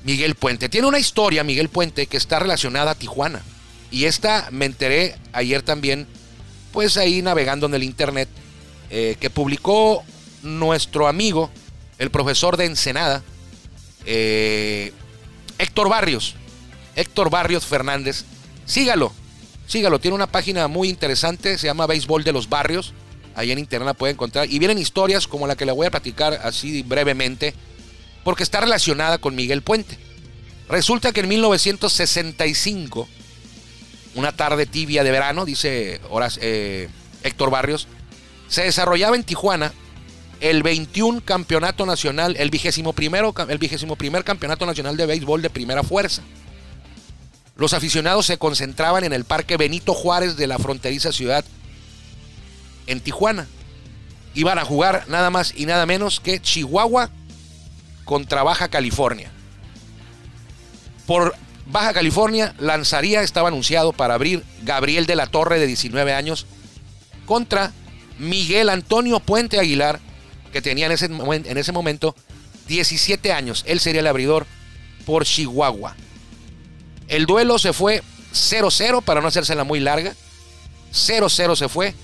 Miguel 0.04 0.34
Puente. 0.34 0.68
Tiene 0.68 0.86
una 0.86 0.98
historia, 0.98 1.44
Miguel 1.44 1.68
Puente, 1.68 2.06
que 2.06 2.16
está 2.16 2.38
relacionada 2.38 2.92
a 2.92 2.94
Tijuana. 2.94 3.42
Y 3.90 4.04
esta 4.04 4.48
me 4.50 4.66
enteré 4.66 5.16
ayer 5.32 5.62
también, 5.62 6.06
pues 6.72 6.96
ahí 6.96 7.22
navegando 7.22 7.66
en 7.66 7.74
el 7.74 7.82
internet, 7.82 8.28
eh, 8.90 9.16
que 9.20 9.30
publicó 9.30 10.02
nuestro 10.42 11.08
amigo, 11.08 11.50
el 11.98 12.10
profesor 12.10 12.56
de 12.56 12.66
Ensenada, 12.66 13.22
Héctor 15.60 15.88
Barrios. 15.88 16.34
Héctor 16.96 17.30
Barrios 17.30 17.66
Fernández. 17.66 18.24
Sígalo, 18.64 19.12
sígalo. 19.66 19.98
Tiene 19.98 20.14
una 20.14 20.26
página 20.26 20.68
muy 20.68 20.88
interesante, 20.88 21.58
se 21.58 21.66
llama 21.66 21.86
Béisbol 21.86 22.24
de 22.24 22.32
los 22.32 22.48
Barrios. 22.48 22.94
Ahí 23.34 23.52
en 23.52 23.58
internet 23.58 23.86
la 23.86 23.94
puede 23.94 24.12
encontrar. 24.12 24.50
Y 24.50 24.58
vienen 24.58 24.78
historias 24.78 25.26
como 25.26 25.46
la 25.46 25.56
que 25.56 25.66
le 25.66 25.72
voy 25.72 25.86
a 25.86 25.90
platicar 25.90 26.40
así 26.44 26.82
brevemente, 26.82 27.54
porque 28.24 28.42
está 28.42 28.60
relacionada 28.60 29.18
con 29.18 29.34
Miguel 29.34 29.62
Puente. 29.62 29.98
Resulta 30.68 31.12
que 31.12 31.20
en 31.20 31.28
1965, 31.28 33.08
una 34.14 34.32
tarde 34.32 34.66
tibia 34.66 35.04
de 35.04 35.10
verano, 35.10 35.44
dice 35.44 36.00
eh, 36.40 36.88
Héctor 37.22 37.50
Barrios, 37.50 37.88
se 38.48 38.64
desarrollaba 38.64 39.16
en 39.16 39.24
Tijuana 39.24 39.72
el 40.40 40.62
21 40.62 41.20
campeonato 41.24 41.86
nacional, 41.86 42.34
el 42.38 42.50
vigésimo 42.50 42.92
primero, 42.92 43.34
el 43.48 43.58
vigésimo 43.58 43.96
primer 43.96 44.24
campeonato 44.24 44.66
nacional 44.66 44.96
de 44.96 45.06
béisbol 45.06 45.42
de 45.42 45.50
primera 45.50 45.82
fuerza. 45.82 46.22
Los 47.56 47.74
aficionados 47.74 48.26
se 48.26 48.38
concentraban 48.38 49.04
en 49.04 49.12
el 49.12 49.24
Parque 49.24 49.58
Benito 49.58 49.92
Juárez 49.92 50.36
de 50.36 50.46
la 50.46 50.58
fronteriza 50.58 51.12
ciudad 51.12 51.44
en 52.86 53.00
Tijuana. 53.00 53.46
Iban 54.34 54.58
a 54.58 54.64
jugar 54.64 55.04
nada 55.08 55.28
más 55.28 55.52
y 55.54 55.66
nada 55.66 55.84
menos 55.84 56.20
que 56.20 56.40
Chihuahua 56.40 57.10
contra 58.04 58.42
Baja 58.42 58.68
California. 58.68 59.30
Por 61.06 61.34
Baja 61.70 61.92
California 61.92 62.52
lanzaría, 62.58 63.22
estaba 63.22 63.48
anunciado 63.48 63.92
para 63.92 64.14
abrir 64.14 64.42
Gabriel 64.62 65.06
de 65.06 65.14
la 65.14 65.26
Torre 65.26 65.60
de 65.60 65.68
19 65.68 66.12
años 66.12 66.46
contra 67.26 67.72
Miguel 68.18 68.68
Antonio 68.70 69.20
Puente 69.20 69.60
Aguilar, 69.60 70.00
que 70.52 70.60
tenía 70.60 70.86
en 70.86 70.92
ese, 70.92 71.04
en 71.06 71.58
ese 71.58 71.70
momento 71.70 72.16
17 72.66 73.32
años. 73.32 73.62
Él 73.68 73.78
sería 73.78 74.00
el 74.00 74.08
abridor 74.08 74.46
por 75.06 75.24
Chihuahua. 75.24 75.94
El 77.06 77.26
duelo 77.26 77.56
se 77.58 77.72
fue 77.72 78.02
0-0 78.32 79.02
para 79.02 79.20
no 79.20 79.28
hacérsela 79.28 79.62
muy 79.62 79.78
larga. 79.78 80.14
0-0 80.92 81.54
se 81.54 81.68
fue 81.68 81.94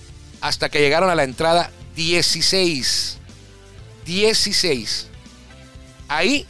hasta 0.40 0.68
que 0.68 0.78
llegaron 0.78 1.10
a 1.10 1.16
la 1.16 1.24
entrada 1.24 1.72
16. 1.96 3.18
16. 4.04 5.08
Ahí, 6.06 6.46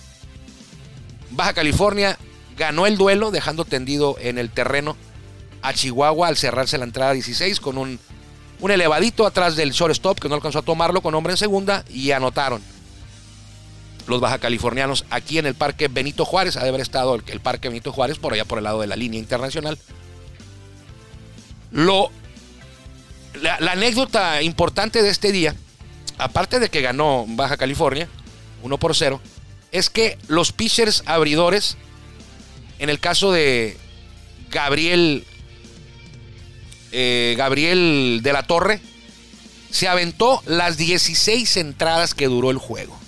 Baja 1.31 1.55
California 1.55 2.18
ganó 2.57 2.87
el 2.87 2.97
duelo, 2.97 3.31
dejando 3.31 3.64
tendido 3.64 4.16
en 4.21 4.38
el 4.38 4.51
terreno 4.51 4.97
a 5.62 5.73
Chihuahua 5.73 6.29
al 6.29 6.37
cerrarse 6.37 6.79
la 6.79 6.85
entrada 6.85 7.12
16 7.12 7.61
con 7.61 7.79
un, 7.79 7.99
un 8.61 8.71
elevadito 8.71 9.27
atrás 9.27 9.57
del 9.57 9.73
shortstop 9.73 10.19
que 10.19 10.29
no 10.29 10.35
alcanzó 10.35 10.61
a 10.61 10.62
tomarlo 10.62 11.01
con 11.01 11.14
hombre 11.14 11.33
en 11.33 11.38
segunda 11.38 11.85
y 11.88 12.11
anotaron. 12.12 12.62
Los 14.07 14.21
baja 14.21 14.38
californianos 14.38 15.05
aquí 15.11 15.38
en 15.38 15.47
el 15.47 15.55
Parque 15.55 15.88
Benito 15.88 16.25
Juárez, 16.25 16.57
ha 16.57 16.62
de 16.62 16.69
haber 16.69 16.81
estado 16.81 17.16
el, 17.16 17.25
el 17.27 17.40
Parque 17.40 17.69
Benito 17.69 17.92
Juárez 17.92 18.19
por 18.19 18.33
allá 18.33 18.45
por 18.45 18.59
el 18.59 18.64
lado 18.64 18.81
de 18.81 18.87
la 18.87 18.97
línea 18.97 19.19
internacional. 19.19 19.79
Lo 21.73 22.11
la, 23.42 23.73
anécdota 23.73 24.42
importante 24.42 25.03
de 25.03 25.11
este 25.11 25.33
día, 25.33 25.55
aparte 26.19 26.59
de 26.59 26.69
que 26.69 26.81
ganó 26.81 27.25
Baja 27.29 27.57
California, 27.57 28.09
1 28.62 28.79
por 28.79 28.95
0, 28.95 29.21
es 29.73 29.90
que 29.90 30.19
los 30.29 30.53
pitchers 30.53 31.03
abridores, 31.07 31.77
en 32.79 32.91
el 32.91 33.01
caso 33.01 33.33
de 33.33 33.77
Gabriel, 34.51 35.25
eh, 36.93 37.35
Gabriel 37.37 38.21
de 38.23 38.33
la 38.33 38.43
Torre, 38.43 38.81
se 39.71 39.89
aventó 39.89 40.43
las 40.47 40.77
16 40.77 41.57
entradas 41.57 42.15
que 42.15 42.27
duró 42.27 42.51
el 42.51 42.59
juego. 42.59 42.99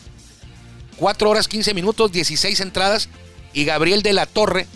4 0.97 1.31
horas 1.31 1.49
15 1.49 1.75
minutos, 1.75 2.13
16 2.13 2.61
entradas, 2.61 3.09
y 3.53 3.65
Gabriel 3.65 4.03
de 4.03 4.13
la 4.13 4.27
Torre 4.27 4.67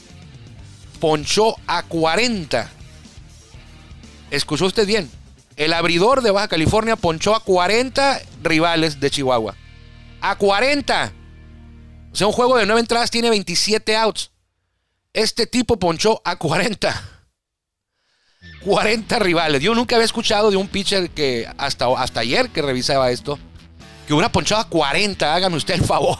ponchó 1.01 1.57
a 1.67 1.83
40. 1.83 2.71
Escuchó 4.31 4.67
usted 4.67 4.87
bien, 4.87 5.11
el 5.57 5.73
abridor 5.73 6.23
de 6.23 6.31
Baja 6.31 6.49
California 6.49 6.97
ponchó 6.97 7.35
a 7.35 7.41
40 7.41 8.23
rivales 8.43 9.01
de 9.01 9.11
Chihuahua. 9.11 9.55
A 10.21 10.37
40. 10.37 11.13
O 12.13 12.17
sea, 12.17 12.27
un 12.27 12.33
juego 12.33 12.57
de 12.57 12.67
9 12.67 12.81
entradas 12.81 13.11
tiene 13.11 13.31
27 13.31 13.97
outs. 13.97 14.31
Este 15.13 15.47
tipo 15.47 15.79
ponchó 15.79 16.23
a 16.25 16.37
40. 16.37 17.03
40 18.65 19.19
rivales. 19.19 19.61
Yo 19.61 19.75
nunca 19.75 19.97
había 19.97 20.07
escuchado 20.07 20.51
de 20.51 20.57
un 20.57 20.69
pitcher 20.69 21.11
que 21.11 21.47
hasta, 21.59 21.87
hasta 21.99 22.21
ayer 22.21 22.49
que 22.49 22.63
revisaba 22.63 23.11
esto, 23.11 23.39
que 24.07 24.15
hubiera 24.15 24.33
ponchado 24.33 24.63
a 24.63 24.69
40. 24.69 25.35
Hágame 25.35 25.57
usted 25.57 25.75
el 25.75 25.85
favor. 25.85 26.19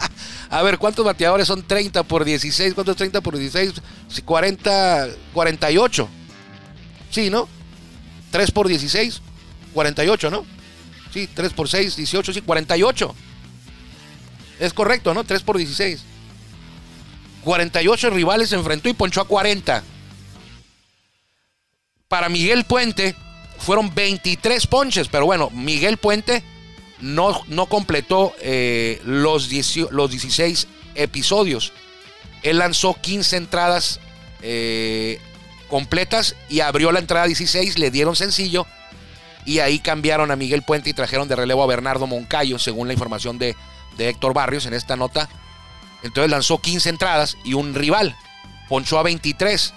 a 0.50 0.62
ver, 0.62 0.78
¿cuántos 0.78 1.04
bateadores 1.04 1.46
son 1.46 1.62
30 1.62 2.04
por 2.04 2.24
16? 2.24 2.72
¿Cuántos 2.72 2.96
30 2.96 3.20
por 3.20 3.36
16? 3.36 3.74
40, 4.24 5.08
48. 5.34 6.08
Sí, 7.10 7.28
¿no? 7.28 7.48
3 8.30 8.50
por 8.50 8.66
16, 8.66 9.20
48, 9.74 10.30
¿no? 10.30 10.46
Sí, 11.12 11.28
3 11.34 11.52
por 11.52 11.68
6, 11.68 11.96
18, 11.96 12.32
sí, 12.32 12.40
48. 12.40 13.14
Es 14.58 14.72
correcto, 14.72 15.12
¿no? 15.12 15.22
3 15.24 15.42
por 15.42 15.58
16. 15.58 16.11
48 17.44 18.10
rivales 18.10 18.50
se 18.50 18.56
enfrentó 18.56 18.88
y 18.88 18.94
ponchó 18.94 19.20
a 19.20 19.26
40. 19.26 19.82
Para 22.08 22.28
Miguel 22.28 22.64
Puente 22.64 23.14
fueron 23.58 23.94
23 23.94 24.66
ponches, 24.66 25.08
pero 25.08 25.26
bueno, 25.26 25.50
Miguel 25.50 25.96
Puente 25.96 26.42
no, 27.00 27.42
no 27.48 27.66
completó 27.66 28.34
eh, 28.40 29.00
los, 29.04 29.48
los 29.90 30.10
16 30.10 30.68
episodios. 30.94 31.72
Él 32.42 32.58
lanzó 32.58 32.94
15 33.00 33.36
entradas 33.36 34.00
eh, 34.42 35.20
completas 35.68 36.36
y 36.48 36.60
abrió 36.60 36.92
la 36.92 36.98
entrada 36.98 37.26
16, 37.26 37.78
le 37.78 37.90
dieron 37.90 38.16
sencillo 38.16 38.66
y 39.44 39.58
ahí 39.58 39.78
cambiaron 39.78 40.30
a 40.30 40.36
Miguel 40.36 40.62
Puente 40.62 40.90
y 40.90 40.92
trajeron 40.92 41.28
de 41.28 41.36
relevo 41.36 41.62
a 41.62 41.66
Bernardo 41.66 42.06
Moncayo, 42.06 42.58
según 42.58 42.86
la 42.86 42.92
información 42.92 43.38
de, 43.38 43.56
de 43.96 44.08
Héctor 44.08 44.34
Barrios 44.34 44.66
en 44.66 44.74
esta 44.74 44.96
nota. 44.96 45.28
Entonces 46.02 46.30
lanzó 46.30 46.58
15 46.58 46.88
entradas 46.88 47.36
y 47.44 47.54
un 47.54 47.74
rival 47.74 48.16
ponchó 48.68 48.98
a 48.98 49.02
23, 49.02 49.74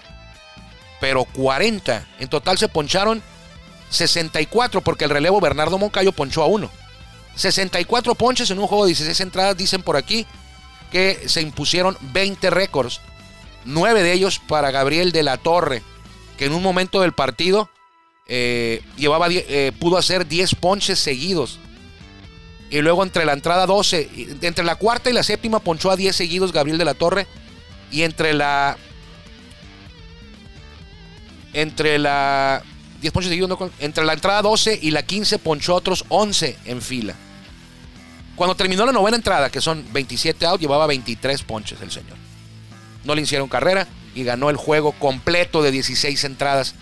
pero 1.02 1.26
40. 1.26 2.08
En 2.20 2.30
total 2.30 2.58
se 2.58 2.70
poncharon 2.70 3.22
64 3.90 4.82
porque 4.82 5.06
el 5.06 5.10
relevo 5.12 5.42
Bernardo 5.42 5.78
Moncayo 5.78 6.12
ponchó 6.12 6.44
a 6.44 6.48
uno. 6.48 6.72
64 7.36 8.16
ponches 8.16 8.50
en 8.52 8.60
un 8.60 8.68
juego 8.68 8.86
de 8.86 8.90
16 8.90 9.20
entradas, 9.20 9.58
dicen 9.58 9.82
por 9.82 9.98
aquí 9.98 10.26
que 10.92 11.28
se 11.28 11.42
impusieron 11.42 11.98
20 12.14 12.50
récords 12.50 13.02
nueve 13.66 14.04
de 14.04 14.14
ellos 14.14 14.40
para 14.40 14.72
Gabriel 14.72 15.12
de 15.12 15.24
la 15.24 15.38
Torre, 15.38 15.84
que 16.38 16.46
en 16.46 16.54
un 16.54 16.64
momento 16.64 17.02
del 17.02 17.14
partido 17.14 17.70
eh, 18.28 18.82
llevaba, 18.96 19.28
eh, 19.30 19.72
pudo 19.80 19.98
hacer 19.98 20.28
10 20.28 20.56
ponches 20.56 21.00
seguidos. 21.00 21.60
Y 22.76 22.82
luego 22.82 23.04
entre 23.04 23.24
la 23.24 23.32
entrada 23.32 23.66
12, 23.66 24.10
entre 24.42 24.66
la 24.66 24.76
cuarta 24.76 25.10
y 25.10 25.14
la 25.14 25.24
séptima 25.24 25.60
ponchó 25.60 25.92
a 25.92 25.96
10 25.96 26.14
seguidos 26.14 26.52
Gabriel 26.52 26.78
de 26.78 26.84
la 26.84 26.94
Torre. 26.94 27.26
Y 27.90 28.02
entre 28.02 28.34
la... 28.34 28.76
Entre 31.54 31.98
la... 31.98 32.62
10 33.00 33.14
ponches 33.14 33.30
seguidos, 33.30 33.72
entre 33.80 34.04
la 34.04 34.12
entrada 34.12 34.42
12 34.42 34.78
y 34.82 34.92
la 34.92 35.04
15 35.04 35.40
ponchó 35.40 35.74
otros 35.74 36.04
11 36.10 36.58
en 36.66 36.82
fila. 36.82 37.16
Cuando 38.36 38.56
terminó 38.56 38.86
la 38.86 38.92
novena 38.92 39.16
entrada, 39.16 39.50
que 39.50 39.62
son 39.62 39.86
27 39.94 40.46
out, 40.46 40.60
llevaba 40.60 40.86
23 40.86 41.44
ponches 41.44 41.80
el 41.80 41.92
señor. 41.92 42.18
No 43.06 43.16
le 43.16 43.22
hicieron 43.22 43.48
carrera 43.48 43.88
y 44.16 44.26
ganó 44.26 44.50
el 44.50 44.58
juego 44.58 44.92
completo 44.92 45.64
de 45.64 45.72
16 45.72 46.22
entradas. 46.26 46.76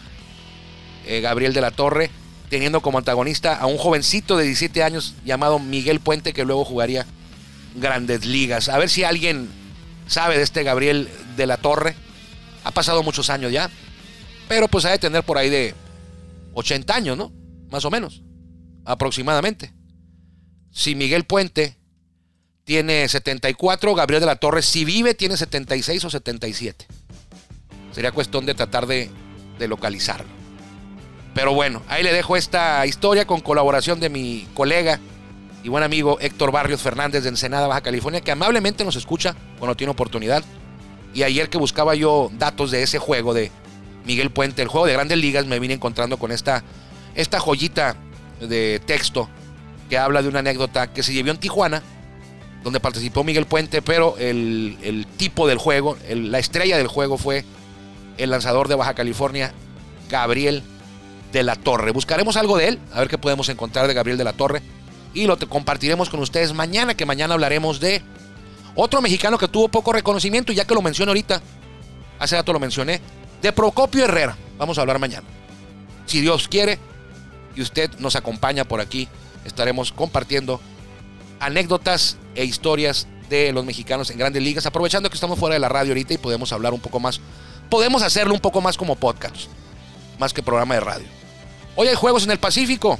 Eh, 1.06 1.22
Gabriel 1.22 1.54
de 1.54 1.62
la 1.62 1.70
Torre, 1.70 2.10
teniendo 2.54 2.82
como 2.82 3.00
antagonista 3.00 3.56
a 3.56 3.66
un 3.66 3.80
jovencito 3.80 4.38
de 4.38 4.44
17 4.44 4.84
años 4.84 5.16
llamado 5.26 5.58
Miguel 5.58 6.00
Puente, 6.00 6.34
que 6.34 6.46
luego 6.46 6.64
jugaría 6.64 7.08
grandes 7.74 8.28
ligas. 8.28 8.70
A 8.70 8.78
ver 8.78 8.92
si 8.92 9.04
alguien 9.04 9.50
sabe 10.06 10.38
de 10.38 10.44
este 10.44 10.62
Gabriel 10.62 11.10
de 11.36 11.48
la 11.48 11.58
Torre. 11.58 11.96
Ha 12.64 12.70
pasado 12.70 13.02
muchos 13.02 13.32
años 13.32 13.52
ya, 13.52 13.72
pero 14.48 14.68
pues 14.68 14.86
ha 14.86 14.92
de 14.92 15.00
tener 15.00 15.24
por 15.24 15.40
ahí 15.40 15.50
de 15.50 15.74
80 16.54 16.96
años, 16.96 17.18
¿no? 17.18 17.32
Más 17.72 17.86
o 17.86 17.90
menos, 17.90 18.22
aproximadamente. 18.86 19.74
Si 20.70 20.94
Miguel 20.94 21.24
Puente 21.24 21.80
tiene 22.66 23.10
74, 23.10 23.96
Gabriel 23.96 24.20
de 24.20 24.28
la 24.28 24.36
Torre, 24.36 24.62
si 24.62 24.86
vive, 24.86 25.16
tiene 25.16 25.38
76 25.38 26.06
o 26.06 26.10
77. 26.12 26.86
Sería 27.94 28.12
cuestión 28.12 28.46
de 28.46 28.54
tratar 28.54 28.86
de, 28.86 29.10
de 29.58 29.68
localizarlo. 29.68 30.43
Pero 31.34 31.54
bueno, 31.54 31.82
ahí 31.88 32.04
le 32.04 32.14
dejo 32.14 32.36
esta 32.36 32.86
historia 32.86 33.26
con 33.26 33.42
colaboración 33.42 34.00
de 34.00 34.10
mi 34.10 34.48
colega 34.54 35.00
y 35.64 35.70
buen 35.70 35.84
amigo 35.84 36.18
Héctor 36.20 36.52
Barrios 36.52 36.82
Fernández 36.82 37.24
de 37.24 37.30
Ensenada, 37.30 37.68
Baja 37.68 37.82
California, 37.82 38.22
que 38.22 38.32
amablemente 38.32 38.84
nos 38.84 38.96
escucha 38.96 39.36
cuando 39.58 39.76
tiene 39.76 39.92
oportunidad. 39.92 40.44
Y 41.14 41.24
ayer 41.24 41.50
que 41.50 41.58
buscaba 41.58 41.96
yo 41.96 42.30
datos 42.34 42.70
de 42.72 42.84
ese 42.84 43.00
juego 43.00 43.34
de 43.34 43.52
Miguel 44.06 44.30
Puente, 44.30 44.62
el 44.62 44.68
juego 44.68 44.86
de 44.86 44.94
grandes 44.94 45.18
ligas, 45.18 45.46
me 45.46 45.60
vine 45.60 45.76
encontrando 45.76 46.18
con 46.18 46.32
esta, 46.32 46.64
esta 47.16 47.40
joyita 47.40 47.96
de 48.42 48.82
texto 48.86 49.30
que 49.90 49.98
habla 49.98 50.22
de 50.22 50.28
una 50.28 50.40
anécdota 50.40 50.92
que 50.92 51.04
se 51.04 51.14
llevó 51.14 51.30
en 51.30 51.38
Tijuana, 51.38 51.82
donde 52.64 52.80
participó 52.80 53.24
Miguel 53.24 53.46
Puente, 53.46 53.82
pero 53.82 54.16
el, 54.18 55.08
tipo 55.18 55.48
del 55.48 55.58
juego, 55.58 55.98
la 56.10 56.40
estrella 56.40 56.78
del 56.78 56.88
juego 56.88 57.18
fue 57.18 57.46
el 58.18 58.30
lanzador 58.30 58.68
de 58.68 58.76
Baja 58.76 58.94
California, 58.94 59.54
Gabriel 60.10 60.64
de 61.34 61.44
la 61.44 61.56
Torre. 61.56 61.92
Buscaremos 61.92 62.38
algo 62.38 62.58
de 62.58 62.70
él, 62.70 62.80
a 62.94 63.00
ver 63.00 63.10
qué 63.10 63.18
podemos 63.18 63.50
encontrar 63.50 63.88
de 63.88 63.94
Gabriel 63.94 64.18
de 64.18 64.24
la 64.24 64.34
Torre. 64.34 64.62
Y 65.14 65.26
lo 65.26 65.38
compartiremos 65.38 66.10
con 66.10 66.22
ustedes 66.22 66.54
mañana, 66.54 66.96
que 66.96 67.06
mañana 67.06 67.34
hablaremos 67.34 67.80
de 67.80 68.02
otro 68.76 69.02
mexicano 69.02 69.38
que 69.38 69.48
tuvo 69.48 69.68
poco 69.68 69.92
reconocimiento, 69.92 70.52
y 70.52 70.56
ya 70.56 70.66
que 70.66 70.74
lo 70.74 70.82
mencioné 70.82 71.10
ahorita, 71.10 71.42
hace 72.20 72.36
rato 72.36 72.54
lo 72.54 72.60
mencioné, 72.60 73.02
de 73.42 73.52
Procopio 73.52 74.06
Herrera. 74.06 74.38
Vamos 74.58 74.78
a 74.78 74.82
hablar 74.82 75.00
mañana. 75.00 75.28
Si 76.06 76.22
Dios 76.22 76.48
quiere 76.48 76.80
y 77.56 77.62
usted 77.62 77.92
nos 78.00 78.16
acompaña 78.16 78.64
por 78.64 78.80
aquí, 78.80 79.08
estaremos 79.46 79.92
compartiendo 79.92 80.62
anécdotas 81.40 82.18
e 82.36 82.46
historias 82.46 83.08
de 83.30 83.52
los 83.52 83.66
mexicanos 83.66 84.10
en 84.12 84.18
grandes 84.18 84.42
ligas, 84.42 84.66
aprovechando 84.66 85.10
que 85.10 85.16
estamos 85.16 85.40
fuera 85.40 85.56
de 85.56 85.60
la 85.60 85.70
radio 85.70 85.92
ahorita 85.92 86.14
y 86.14 86.18
podemos 86.18 86.54
hablar 86.54 86.74
un 86.74 86.80
poco 86.80 87.00
más. 87.00 87.20
Podemos 87.70 88.04
hacerlo 88.04 88.34
un 88.34 88.40
poco 88.40 88.62
más 88.62 88.78
como 88.78 88.96
podcast, 88.96 89.48
más 90.20 90.34
que 90.34 90.44
programa 90.44 90.76
de 90.76 90.80
radio. 90.80 91.23
Hoy 91.76 91.88
hay 91.88 91.96
juegos 91.96 92.24
en 92.24 92.32
el 92.32 92.38
Pacífico, 92.38 93.00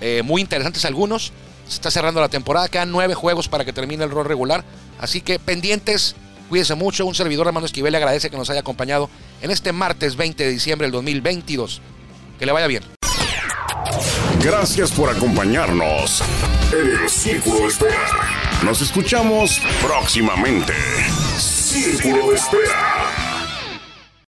eh, 0.00 0.22
muy 0.22 0.42
interesantes 0.42 0.84
algunos. 0.84 1.32
Se 1.66 1.74
está 1.74 1.90
cerrando 1.90 2.20
la 2.20 2.28
temporada, 2.28 2.68
quedan 2.68 2.90
nueve 2.90 3.14
juegos 3.14 3.48
para 3.48 3.64
que 3.64 3.72
termine 3.72 4.04
el 4.04 4.10
rol 4.10 4.26
regular. 4.26 4.64
Así 5.00 5.22
que 5.22 5.38
pendientes, 5.38 6.14
cuídense 6.48 6.74
mucho. 6.74 7.06
Un 7.06 7.14
servidor 7.14 7.46
Armando 7.46 7.66
Esquivel 7.66 7.92
le 7.92 7.98
agradece 7.98 8.28
que 8.28 8.36
nos 8.36 8.50
haya 8.50 8.60
acompañado 8.60 9.08
en 9.40 9.50
este 9.50 9.72
martes 9.72 10.16
20 10.16 10.44
de 10.44 10.50
diciembre 10.50 10.86
del 10.86 10.92
2022. 10.92 11.80
Que 12.38 12.44
le 12.44 12.52
vaya 12.52 12.66
bien. 12.66 12.82
Gracias 14.42 14.90
por 14.90 15.08
acompañarnos 15.08 16.22
en 16.72 17.02
el 17.02 17.08
Círculo 17.08 17.68
Espera. 17.68 18.08
Nos 18.64 18.82
escuchamos 18.82 19.60
próximamente. 19.80 20.74
Círculo 21.38 22.34
Espera. 22.34 23.01